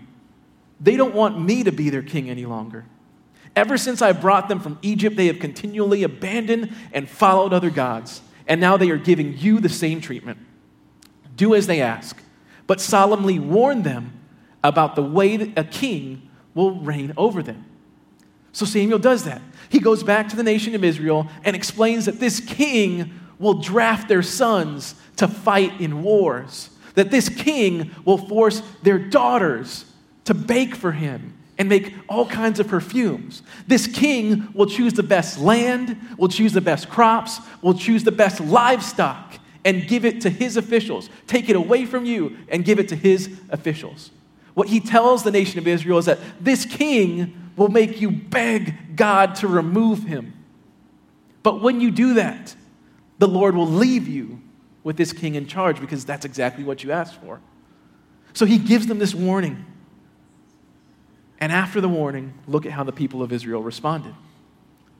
They 0.79 0.95
don't 0.95 1.15
want 1.15 1.39
me 1.39 1.63
to 1.63 1.71
be 1.71 1.89
their 1.89 2.03
king 2.03 2.29
any 2.29 2.45
longer. 2.45 2.85
Ever 3.55 3.77
since 3.77 4.01
I 4.01 4.13
brought 4.13 4.47
them 4.47 4.59
from 4.59 4.79
Egypt, 4.81 5.15
they 5.17 5.27
have 5.27 5.39
continually 5.39 6.03
abandoned 6.03 6.73
and 6.93 7.09
followed 7.09 7.51
other 7.51 7.69
gods, 7.69 8.21
and 8.47 8.61
now 8.61 8.77
they 8.77 8.89
are 8.91 8.97
giving 8.97 9.37
you 9.37 9.59
the 9.59 9.69
same 9.69 9.99
treatment. 9.99 10.37
Do 11.35 11.55
as 11.55 11.67
they 11.67 11.81
ask, 11.81 12.17
but 12.67 12.79
solemnly 12.79 13.39
warn 13.39 13.83
them 13.83 14.20
about 14.63 14.95
the 14.95 15.03
way 15.03 15.37
that 15.37 15.57
a 15.57 15.63
king 15.63 16.29
will 16.53 16.79
reign 16.79 17.13
over 17.17 17.41
them. 17.41 17.65
So 18.53 18.65
Samuel 18.65 18.99
does 18.99 19.23
that. 19.23 19.41
He 19.69 19.79
goes 19.79 20.03
back 20.03 20.27
to 20.29 20.35
the 20.35 20.43
nation 20.43 20.75
of 20.75 20.83
Israel 20.83 21.27
and 21.43 21.55
explains 21.55 22.05
that 22.05 22.19
this 22.19 22.39
king 22.39 23.19
will 23.39 23.55
draft 23.55 24.07
their 24.07 24.21
sons 24.21 24.95
to 25.15 25.27
fight 25.27 25.79
in 25.79 26.03
wars, 26.03 26.69
that 26.95 27.11
this 27.11 27.29
king 27.29 27.91
will 28.05 28.17
force 28.17 28.61
their 28.83 28.99
daughters 28.99 29.85
to 30.25 30.33
bake 30.33 30.75
for 30.75 30.91
him 30.91 31.33
and 31.57 31.69
make 31.69 31.93
all 32.09 32.25
kinds 32.25 32.59
of 32.59 32.67
perfumes. 32.67 33.43
This 33.67 33.87
king 33.87 34.49
will 34.53 34.65
choose 34.65 34.93
the 34.93 35.03
best 35.03 35.39
land, 35.39 35.95
will 36.17 36.27
choose 36.27 36.53
the 36.53 36.61
best 36.61 36.89
crops, 36.89 37.39
will 37.61 37.73
choose 37.73 38.03
the 38.03 38.11
best 38.11 38.39
livestock 38.41 39.35
and 39.63 39.87
give 39.87 40.05
it 40.05 40.21
to 40.21 40.29
his 40.29 40.57
officials. 40.57 41.09
Take 41.27 41.49
it 41.49 41.55
away 41.55 41.85
from 41.85 42.05
you 42.05 42.37
and 42.49 42.65
give 42.65 42.79
it 42.79 42.89
to 42.89 42.95
his 42.95 43.39
officials. 43.49 44.11
What 44.53 44.67
he 44.67 44.79
tells 44.79 45.23
the 45.23 45.31
nation 45.31 45.59
of 45.59 45.67
Israel 45.67 45.97
is 45.97 46.05
that 46.05 46.19
this 46.39 46.65
king 46.65 47.51
will 47.55 47.69
make 47.69 48.01
you 48.01 48.11
beg 48.11 48.95
God 48.95 49.35
to 49.35 49.47
remove 49.47 50.03
him. 50.03 50.33
But 51.43 51.61
when 51.61 51.81
you 51.81 51.91
do 51.91 52.15
that, 52.15 52.55
the 53.17 53.27
Lord 53.27 53.55
will 53.55 53.67
leave 53.67 54.07
you 54.07 54.41
with 54.83 54.97
this 54.97 55.13
king 55.13 55.35
in 55.35 55.47
charge 55.47 55.79
because 55.79 56.05
that's 56.05 56.25
exactly 56.25 56.63
what 56.63 56.83
you 56.83 56.91
asked 56.91 57.15
for. 57.21 57.39
So 58.33 58.45
he 58.45 58.57
gives 58.57 58.87
them 58.87 58.99
this 58.99 59.13
warning. 59.13 59.65
And 61.39 61.51
after 61.51 61.81
the 61.81 61.89
warning, 61.89 62.33
look 62.47 62.65
at 62.65 62.71
how 62.71 62.83
the 62.83 62.91
people 62.91 63.23
of 63.23 63.31
Israel 63.31 63.61
responded. 63.61 64.13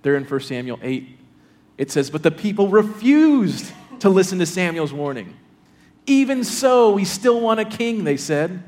There 0.01 0.15
in 0.15 0.23
1 0.23 0.39
Samuel 0.41 0.79
8, 0.81 1.19
it 1.77 1.91
says, 1.91 2.09
But 2.09 2.23
the 2.23 2.31
people 2.31 2.67
refused 2.67 3.71
to 3.99 4.09
listen 4.09 4.39
to 4.39 4.45
Samuel's 4.45 4.93
warning. 4.93 5.35
Even 6.07 6.43
so, 6.43 6.91
we 6.91 7.05
still 7.05 7.39
want 7.39 7.59
a 7.59 7.65
king, 7.65 8.03
they 8.03 8.17
said. 8.17 8.63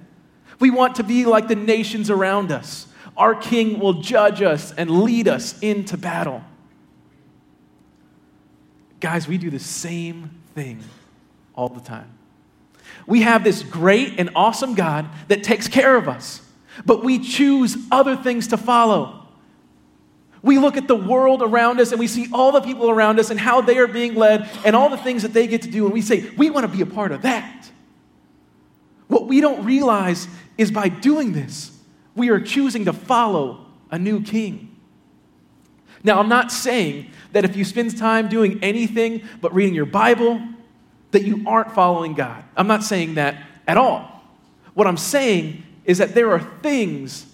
We 0.60 0.72
want 0.72 0.96
to 0.96 1.04
be 1.04 1.26
like 1.26 1.48
the 1.48 1.56
nations 1.56 2.10
around 2.10 2.52
us. 2.52 2.88
Our 3.16 3.36
king 3.36 3.80
will 3.80 4.02
judge 4.02 4.42
us 4.42 4.72
and 4.72 4.90
lead 4.90 5.28
us 5.28 5.60
into 5.60 5.98
battle. 5.98 6.44
Guys, 9.00 9.28
we 9.28 9.38
do 9.38 9.50
the 9.50 9.60
same 9.60 10.32
thing 10.56 10.82
all 11.56 11.70
the 11.70 11.82
time. 11.82 12.10
We 13.06 13.22
have 13.22 13.44
this 13.44 13.64
great 13.64 14.20
and 14.20 14.30
awesome 14.36 14.76
God 14.76 15.08
that 15.28 15.44
takes 15.44 15.68
care 15.68 15.96
of 15.96 16.08
us, 16.08 16.42
but 16.86 17.04
we 17.04 17.20
choose 17.20 17.78
other 17.92 18.16
things 18.16 18.48
to 18.48 18.58
follow. 18.58 19.28
We 20.42 20.58
look 20.58 20.78
at 20.78 20.88
the 20.88 20.96
world 20.96 21.42
around 21.42 21.80
us 21.80 21.92
and 21.92 22.00
we 22.00 22.08
see 22.08 22.28
all 22.34 22.52
the 22.52 22.62
people 22.62 22.90
around 22.90 23.20
us 23.20 23.30
and 23.30 23.40
how 23.40 23.62
they 23.62 23.78
are 23.78 23.88
being 23.88 24.16
led 24.16 24.50
and 24.66 24.76
all 24.76 24.90
the 24.90 24.98
things 24.98 25.22
that 25.24 25.34
they 25.34 25.48
get 25.48 25.64
to 25.64 25.70
do, 25.70 25.86
and 25.86 25.94
we 25.94 26.02
say, 26.02 26.30
we 26.38 26.50
want 26.50 26.66
to 26.66 26.72
be 26.72 26.82
a 26.82 26.86
part 26.86 27.12
of 27.12 27.24
that. 27.24 27.70
What 29.14 29.28
we 29.28 29.42
don't 29.42 29.64
realize 29.64 30.28
is 30.58 30.72
by 30.72 30.90
doing 30.90 31.34
this, 31.34 31.72
we 32.16 32.30
are 32.30 32.40
choosing 32.40 32.86
to 32.86 32.94
follow 32.94 33.64
a 33.92 34.00
new 34.00 34.24
king. 34.24 34.76
Now, 36.04 36.20
I'm 36.20 36.30
not 36.30 36.52
saying 36.52 37.12
that 37.32 37.46
if 37.46 37.56
you 37.56 37.64
spend 37.64 37.96
time 37.96 38.28
doing 38.28 38.58
anything 38.64 39.22
but 39.40 39.54
reading 39.54 39.76
your 39.76 39.86
Bible, 39.86 40.42
that 41.12 41.24
you 41.24 41.44
aren't 41.46 41.74
following 41.74 42.16
God. 42.16 42.44
I'm 42.58 42.66
not 42.66 42.84
saying 42.84 43.14
that 43.14 43.38
at 43.68 43.78
all. 43.78 44.24
What 44.74 44.88
I'm 44.88 44.98
saying 44.98 45.62
is 45.86 46.00
that 46.00 46.16
there 46.16 46.32
are 46.32 46.40
things 46.64 47.28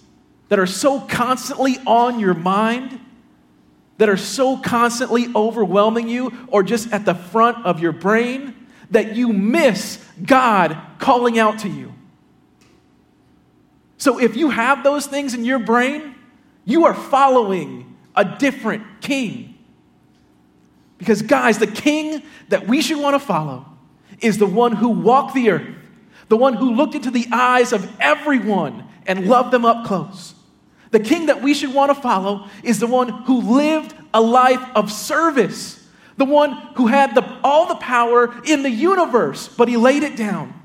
that 0.50 0.58
are 0.58 0.66
so 0.66 1.00
constantly 1.00 1.78
on 1.86 2.20
your 2.20 2.34
mind, 2.34 3.00
that 3.96 4.10
are 4.10 4.18
so 4.18 4.58
constantly 4.58 5.28
overwhelming 5.34 6.10
you, 6.10 6.30
or 6.48 6.62
just 6.62 6.92
at 6.92 7.06
the 7.06 7.14
front 7.14 7.64
of 7.64 7.80
your 7.80 7.92
brain, 7.92 8.54
that 8.90 9.16
you 9.16 9.32
miss 9.32 10.04
God 10.22 10.76
calling 11.00 11.38
out 11.38 11.58
to 11.60 11.68
you. 11.68 11.92
So 13.96 14.20
if 14.20 14.36
you 14.36 14.50
have 14.50 14.84
those 14.84 15.06
things 15.06 15.34
in 15.34 15.44
your 15.44 15.58
brain, 15.58 16.14
you 16.64 16.86
are 16.86 16.94
following 16.94 17.96
a 18.14 18.24
different 18.24 18.84
king. 19.00 19.58
Because, 20.98 21.22
guys, 21.22 21.58
the 21.58 21.66
king 21.66 22.22
that 22.48 22.66
we 22.66 22.82
should 22.82 22.98
want 22.98 23.14
to 23.14 23.20
follow 23.20 23.66
is 24.20 24.38
the 24.38 24.46
one 24.46 24.72
who 24.72 24.88
walked 24.88 25.34
the 25.34 25.50
earth, 25.50 25.74
the 26.28 26.36
one 26.36 26.54
who 26.54 26.74
looked 26.74 26.94
into 26.94 27.10
the 27.10 27.26
eyes 27.32 27.72
of 27.72 27.90
everyone 28.00 28.86
and 29.06 29.26
loved 29.26 29.50
them 29.50 29.64
up 29.64 29.86
close. 29.86 30.34
The 30.90 31.00
king 31.00 31.26
that 31.26 31.42
we 31.42 31.54
should 31.54 31.72
want 31.72 31.94
to 31.94 32.00
follow 32.00 32.48
is 32.62 32.80
the 32.80 32.86
one 32.86 33.08
who 33.08 33.40
lived 33.40 33.94
a 34.12 34.20
life 34.20 34.62
of 34.74 34.92
service, 34.92 35.86
the 36.16 36.24
one 36.24 36.52
who 36.74 36.88
had 36.88 37.14
the, 37.14 37.38
all 37.42 37.66
the 37.66 37.76
power 37.76 38.34
in 38.44 38.62
the 38.62 38.70
universe, 38.70 39.48
but 39.48 39.68
he 39.68 39.76
laid 39.76 40.02
it 40.02 40.16
down. 40.16 40.59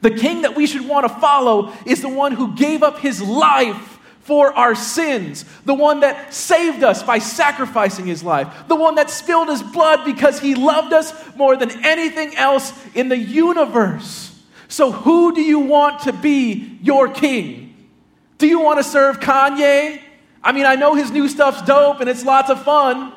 The 0.00 0.10
king 0.10 0.42
that 0.42 0.54
we 0.54 0.66
should 0.66 0.86
want 0.86 1.06
to 1.06 1.20
follow 1.20 1.72
is 1.84 2.02
the 2.02 2.08
one 2.08 2.32
who 2.32 2.54
gave 2.54 2.82
up 2.82 2.98
his 2.98 3.20
life 3.20 3.98
for 4.20 4.52
our 4.52 4.74
sins, 4.74 5.44
the 5.64 5.72
one 5.72 6.00
that 6.00 6.34
saved 6.34 6.84
us 6.84 7.02
by 7.02 7.18
sacrificing 7.18 8.04
his 8.04 8.22
life, 8.22 8.46
the 8.68 8.76
one 8.76 8.96
that 8.96 9.08
spilled 9.08 9.48
his 9.48 9.62
blood 9.62 10.04
because 10.04 10.38
he 10.38 10.54
loved 10.54 10.92
us 10.92 11.14
more 11.34 11.56
than 11.56 11.70
anything 11.84 12.36
else 12.36 12.74
in 12.94 13.08
the 13.08 13.16
universe. 13.16 14.38
So, 14.68 14.92
who 14.92 15.34
do 15.34 15.40
you 15.40 15.60
want 15.60 16.00
to 16.00 16.12
be 16.12 16.78
your 16.82 17.08
king? 17.08 17.88
Do 18.36 18.46
you 18.46 18.60
want 18.60 18.78
to 18.78 18.84
serve 18.84 19.18
Kanye? 19.18 19.98
I 20.44 20.52
mean, 20.52 20.66
I 20.66 20.74
know 20.74 20.94
his 20.94 21.10
new 21.10 21.26
stuff's 21.26 21.62
dope 21.62 22.00
and 22.00 22.10
it's 22.10 22.22
lots 22.22 22.50
of 22.50 22.62
fun, 22.62 23.14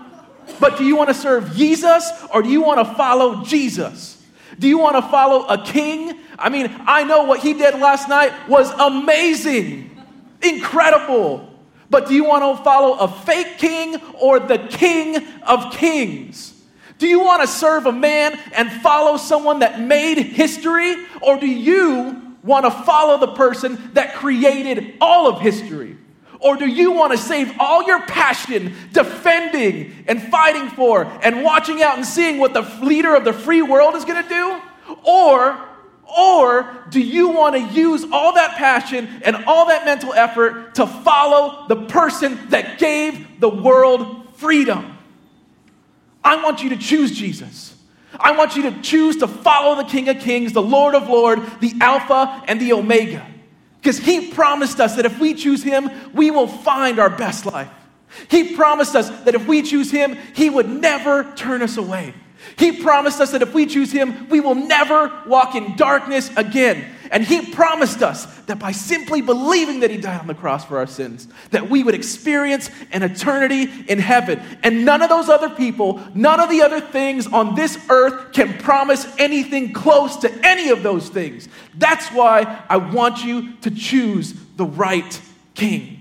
but 0.62 0.78
do 0.78 0.86
you 0.86 0.96
want 0.96 1.10
to 1.10 1.14
serve 1.14 1.54
Jesus 1.58 2.10
or 2.34 2.42
do 2.42 2.50
you 2.50 2.62
want 2.62 2.80
to 2.88 2.96
follow 2.96 3.44
Jesus? 3.44 4.26
Do 4.58 4.68
you 4.70 4.78
want 4.78 4.96
to 4.96 5.02
follow 5.02 5.46
a 5.48 5.62
king? 5.62 6.21
I 6.42 6.50
mean, 6.50 6.76
I 6.88 7.04
know 7.04 7.24
what 7.24 7.40
he 7.40 7.54
did 7.54 7.76
last 7.76 8.10
night 8.10 8.34
was 8.50 8.72
amazing. 8.72 9.90
Incredible. 10.42 11.48
But 11.90 12.08
do 12.08 12.14
you 12.14 12.24
want 12.24 12.58
to 12.58 12.64
follow 12.64 12.98
a 12.98 13.08
fake 13.08 13.58
king 13.58 13.98
or 14.20 14.40
the 14.40 14.58
king 14.58 15.18
of 15.44 15.74
kings? 15.74 16.54
Do 16.98 17.08
you 17.08 17.20
want 17.20 17.42
to 17.42 17.48
serve 17.48 17.86
a 17.86 17.92
man 17.92 18.40
and 18.54 18.72
follow 18.72 19.18
someone 19.18 19.60
that 19.60 19.82
made 19.82 20.18
history? 20.18 20.96
Or 21.22 21.38
do 21.38 21.48
you 21.48 22.38
want 22.44 22.66
to 22.66 22.72
follow 22.72 23.20
the 23.20 23.34
person 23.34 23.92
that 23.94 24.16
created 24.16 24.96
all 25.02 25.28
of 25.28 25.42
history? 25.42 25.98
Or 26.40 26.56
do 26.56 26.66
you 26.66 26.92
want 26.92 27.12
to 27.12 27.18
save 27.18 27.54
all 27.60 27.84
your 27.84 28.02
passion 28.04 28.74
defending 28.94 30.06
and 30.08 30.22
fighting 30.24 30.70
for 30.70 31.04
and 31.22 31.44
watching 31.44 31.84
out 31.84 31.98
and 31.98 32.06
seeing 32.06 32.40
what 32.40 32.54
the 32.54 32.62
leader 32.84 33.16
of 33.16 33.26
the 33.26 33.34
free 33.34 33.62
world 33.62 33.96
is 33.96 34.06
going 34.06 34.24
to 34.24 34.30
do? 34.30 34.62
Or 35.04 35.68
or 36.16 36.86
do 36.90 37.00
you 37.00 37.30
want 37.30 37.56
to 37.56 37.62
use 37.62 38.06
all 38.12 38.34
that 38.34 38.58
passion 38.58 39.22
and 39.24 39.46
all 39.46 39.68
that 39.68 39.86
mental 39.86 40.14
effort 40.14 40.76
to 40.76 40.86
follow 40.86 41.68
the 41.68 41.86
person 41.88 42.50
that 42.50 42.80
gave 42.80 43.40
the 43.40 43.50
world 43.50 44.34
freedom? 44.36 44.98
I 46.24 46.44
want 46.44 46.64
you 46.64 46.70
to 46.70 46.78
choose 46.78 47.12
Jesus. 47.12 47.76
I 48.20 48.34
want 48.38 48.56
you 48.56 48.64
to 48.64 48.82
choose 48.82 49.18
to 49.18 49.28
follow 49.28 49.76
the 49.76 49.90
King 49.90 50.10
of 50.10 50.20
Kings, 50.20 50.54
the 50.54 50.62
Lord 50.62 50.96
of 50.96 51.08
Lords, 51.08 51.42
the 51.60 51.74
Alpha 51.80 52.44
and 52.48 52.60
the 52.60 52.74
Omega. 52.74 53.26
Because 53.80 53.98
He 53.98 54.32
promised 54.32 54.80
us 54.80 54.96
that 54.98 55.06
if 55.06 55.20
we 55.20 55.34
choose 55.34 55.64
Him, 55.64 55.90
we 56.14 56.30
will 56.30 56.48
find 56.48 57.00
our 57.00 57.10
best 57.10 57.46
life. 57.46 57.70
He 58.30 58.56
promised 58.56 58.96
us 58.96 59.10
that 59.22 59.34
if 59.34 59.48
we 59.48 59.62
choose 59.62 59.90
Him, 59.90 60.18
He 60.36 60.50
would 60.50 60.70
never 60.70 61.34
turn 61.36 61.62
us 61.62 61.78
away. 61.78 62.14
He 62.58 62.82
promised 62.82 63.20
us 63.20 63.32
that 63.32 63.42
if 63.42 63.54
we 63.54 63.66
choose 63.66 63.92
Him, 63.92 64.30
we 64.30 64.40
will 64.40 64.56
never 64.56 65.12
walk 65.26 65.56
in 65.56 65.76
darkness 65.76 66.30
again. 66.36 66.86
And 67.12 67.24
He 67.24 67.52
promised 67.52 68.02
us 68.02 68.26
that 68.42 68.60
by 68.60 68.72
simply 68.72 69.22
believing 69.22 69.82
that 69.82 69.92
He 69.92 69.98
died 69.98 70.22
on 70.22 70.28
the 70.28 70.34
cross 70.34 70.66
for 70.66 70.78
our 70.78 70.88
sins, 70.88 71.28
that 71.52 71.70
we 71.70 71.84
would 71.84 71.96
experience 71.96 72.70
an 72.92 73.04
eternity 73.04 73.70
in 73.88 74.00
heaven. 74.00 74.42
And 74.64 74.86
none 74.86 75.02
of 75.02 75.10
those 75.10 75.30
other 75.30 75.50
people, 75.50 76.02
none 76.14 76.40
of 76.40 76.50
the 76.50 76.62
other 76.62 76.82
things 76.82 77.28
on 77.28 77.56
this 77.56 77.78
earth 77.90 78.34
can 78.34 78.58
promise 78.58 79.08
anything 79.18 79.74
close 79.74 80.18
to 80.18 80.32
any 80.46 80.70
of 80.70 80.84
those 80.84 81.10
things. 81.10 81.48
That's 81.76 82.08
why 82.10 82.64
I 82.70 82.78
want 82.78 83.24
you 83.24 83.54
to 83.58 83.72
choose 83.72 84.34
the 84.56 84.66
right 84.66 85.22
King. 85.54 86.01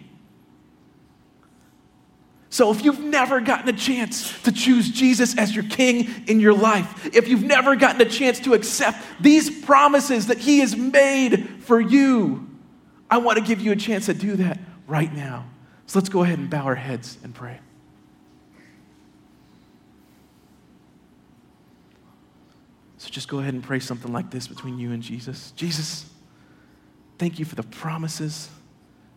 So, 2.52 2.72
if 2.72 2.84
you've 2.84 2.98
never 2.98 3.40
gotten 3.40 3.68
a 3.68 3.72
chance 3.72 4.42
to 4.42 4.50
choose 4.50 4.90
Jesus 4.90 5.38
as 5.38 5.54
your 5.54 5.64
king 5.64 6.08
in 6.26 6.40
your 6.40 6.52
life, 6.52 7.14
if 7.14 7.28
you've 7.28 7.44
never 7.44 7.76
gotten 7.76 8.00
a 8.00 8.10
chance 8.10 8.40
to 8.40 8.54
accept 8.54 8.98
these 9.20 9.64
promises 9.64 10.26
that 10.26 10.38
he 10.38 10.58
has 10.58 10.74
made 10.74 11.48
for 11.62 11.80
you, 11.80 12.48
I 13.08 13.18
want 13.18 13.38
to 13.38 13.44
give 13.44 13.60
you 13.60 13.70
a 13.70 13.76
chance 13.76 14.06
to 14.06 14.14
do 14.14 14.34
that 14.36 14.58
right 14.88 15.14
now. 15.14 15.48
So, 15.86 16.00
let's 16.00 16.08
go 16.08 16.24
ahead 16.24 16.40
and 16.40 16.50
bow 16.50 16.64
our 16.64 16.74
heads 16.74 17.18
and 17.22 17.32
pray. 17.32 17.60
So, 22.98 23.10
just 23.10 23.28
go 23.28 23.38
ahead 23.38 23.54
and 23.54 23.62
pray 23.62 23.78
something 23.78 24.12
like 24.12 24.32
this 24.32 24.48
between 24.48 24.76
you 24.76 24.90
and 24.90 25.04
Jesus 25.04 25.52
Jesus, 25.52 26.04
thank 27.16 27.38
you 27.38 27.44
for 27.44 27.54
the 27.54 27.62
promises 27.62 28.50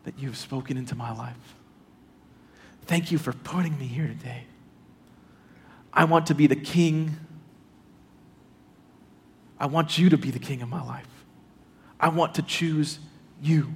that 0.04 0.20
you 0.20 0.28
have 0.28 0.38
spoken 0.38 0.78
into 0.78 0.94
my 0.94 1.12
life. 1.12 1.56
Thank 2.86 3.12
you 3.12 3.18
for 3.18 3.34
putting 3.34 3.78
me 3.78 3.86
here 3.88 4.08
today. 4.08 4.44
I 5.94 6.06
want 6.06 6.28
to 6.28 6.36
be 6.36 6.48
the 6.48 6.56
king. 6.56 7.16
I 9.60 9.68
want 9.68 9.98
you 9.98 10.10
to 10.10 10.18
be 10.18 10.32
the 10.32 10.40
king 10.40 10.62
of 10.62 10.70
my 10.70 10.84
life. 10.84 11.08
I 12.00 12.10
want 12.10 12.36
to 12.36 12.42
choose 12.42 13.00
you. 13.42 13.74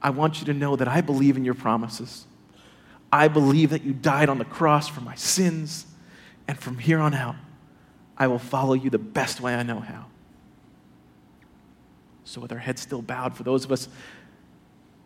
I 0.00 0.10
want 0.10 0.40
you 0.40 0.46
to 0.46 0.54
know 0.54 0.76
that 0.76 0.88
I 0.88 1.00
believe 1.00 1.36
in 1.36 1.44
your 1.44 1.54
promises. 1.54 2.26
I 3.12 3.28
believe 3.28 3.70
that 3.70 3.82
you 3.82 3.92
died 3.92 4.28
on 4.28 4.38
the 4.38 4.44
cross 4.44 4.88
for 4.88 5.00
my 5.00 5.14
sins. 5.14 5.86
And 6.48 6.58
from 6.58 6.78
here 6.78 6.98
on 6.98 7.14
out, 7.14 7.36
I 8.16 8.26
will 8.26 8.38
follow 8.38 8.74
you 8.74 8.90
the 8.90 8.98
best 8.98 9.40
way 9.40 9.54
I 9.54 9.62
know 9.62 9.80
how. 9.80 10.06
So, 12.24 12.40
with 12.40 12.52
our 12.52 12.58
heads 12.58 12.80
still 12.80 13.02
bowed, 13.02 13.36
for 13.36 13.42
those 13.42 13.64
of 13.64 13.72
us 13.72 13.88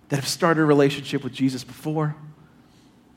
that 0.08 0.16
have 0.16 0.28
started 0.28 0.60
a 0.60 0.64
relationship 0.64 1.24
with 1.24 1.32
Jesus 1.32 1.64
before, 1.64 2.14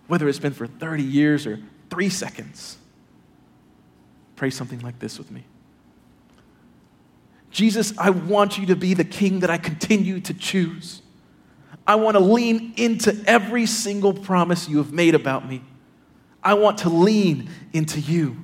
whether 0.08 0.28
it's 0.28 0.40
been 0.40 0.54
for 0.54 0.68
30 0.68 1.04
years 1.04 1.46
or 1.46 1.60
three 1.90 2.10
seconds, 2.10 2.78
pray 4.36 4.50
something 4.50 4.80
like 4.80 5.00
this 5.00 5.18
with 5.18 5.30
me. 5.32 5.44
Jesus, 7.52 7.94
I 7.98 8.12
want 8.12 8.58
you 8.58 8.68
to 8.68 8.76
be 8.76 8.94
the 8.94 9.04
king 9.04 9.40
that 9.40 9.50
I 9.50 9.58
continue 9.58 10.20
to 10.22 10.34
choose. 10.34 11.02
I 11.86 11.96
want 11.96 12.16
to 12.16 12.20
lean 12.20 12.74
into 12.78 13.20
every 13.26 13.66
single 13.66 14.14
promise 14.14 14.70
you 14.70 14.78
have 14.78 14.94
made 14.94 15.16
about 15.16 15.48
me. 15.48 15.64
I 16.44 16.54
want 16.54 16.80
to 16.80 16.90
lean 16.90 17.50
into 17.74 18.00
you. 18.00 18.38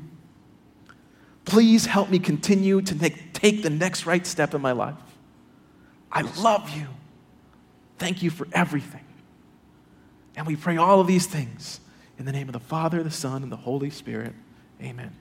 Please 1.45 1.85
help 1.85 2.09
me 2.09 2.17
continue 2.17 2.81
to 2.81 2.95
make, 2.95 3.33
take 3.33 3.61
the 3.61 3.69
next 3.69 4.05
right 4.05 4.25
step 4.25 4.53
in 4.55 4.61
my 4.61 4.71
life. 4.71 4.95
I 6.11 6.21
love 6.21 6.69
you. 6.75 6.87
Thank 7.97 8.21
you 8.21 8.29
for 8.29 8.47
everything. 8.51 9.05
And 10.35 10.45
we 10.45 10.55
pray 10.55 10.77
all 10.77 10.99
of 10.99 11.07
these 11.07 11.25
things 11.27 11.79
in 12.17 12.25
the 12.25 12.31
name 12.31 12.49
of 12.49 12.53
the 12.53 12.59
Father, 12.59 13.03
the 13.03 13.11
Son, 13.11 13.43
and 13.43 13.51
the 13.51 13.57
Holy 13.57 13.89
Spirit. 13.89 14.33
Amen. 14.81 15.11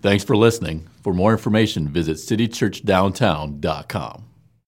Thanks 0.00 0.22
for 0.24 0.36
listening. 0.36 0.88
For 1.02 1.12
more 1.12 1.32
information, 1.32 1.88
visit 1.88 2.18
citychurchdowntown.com. 2.18 4.24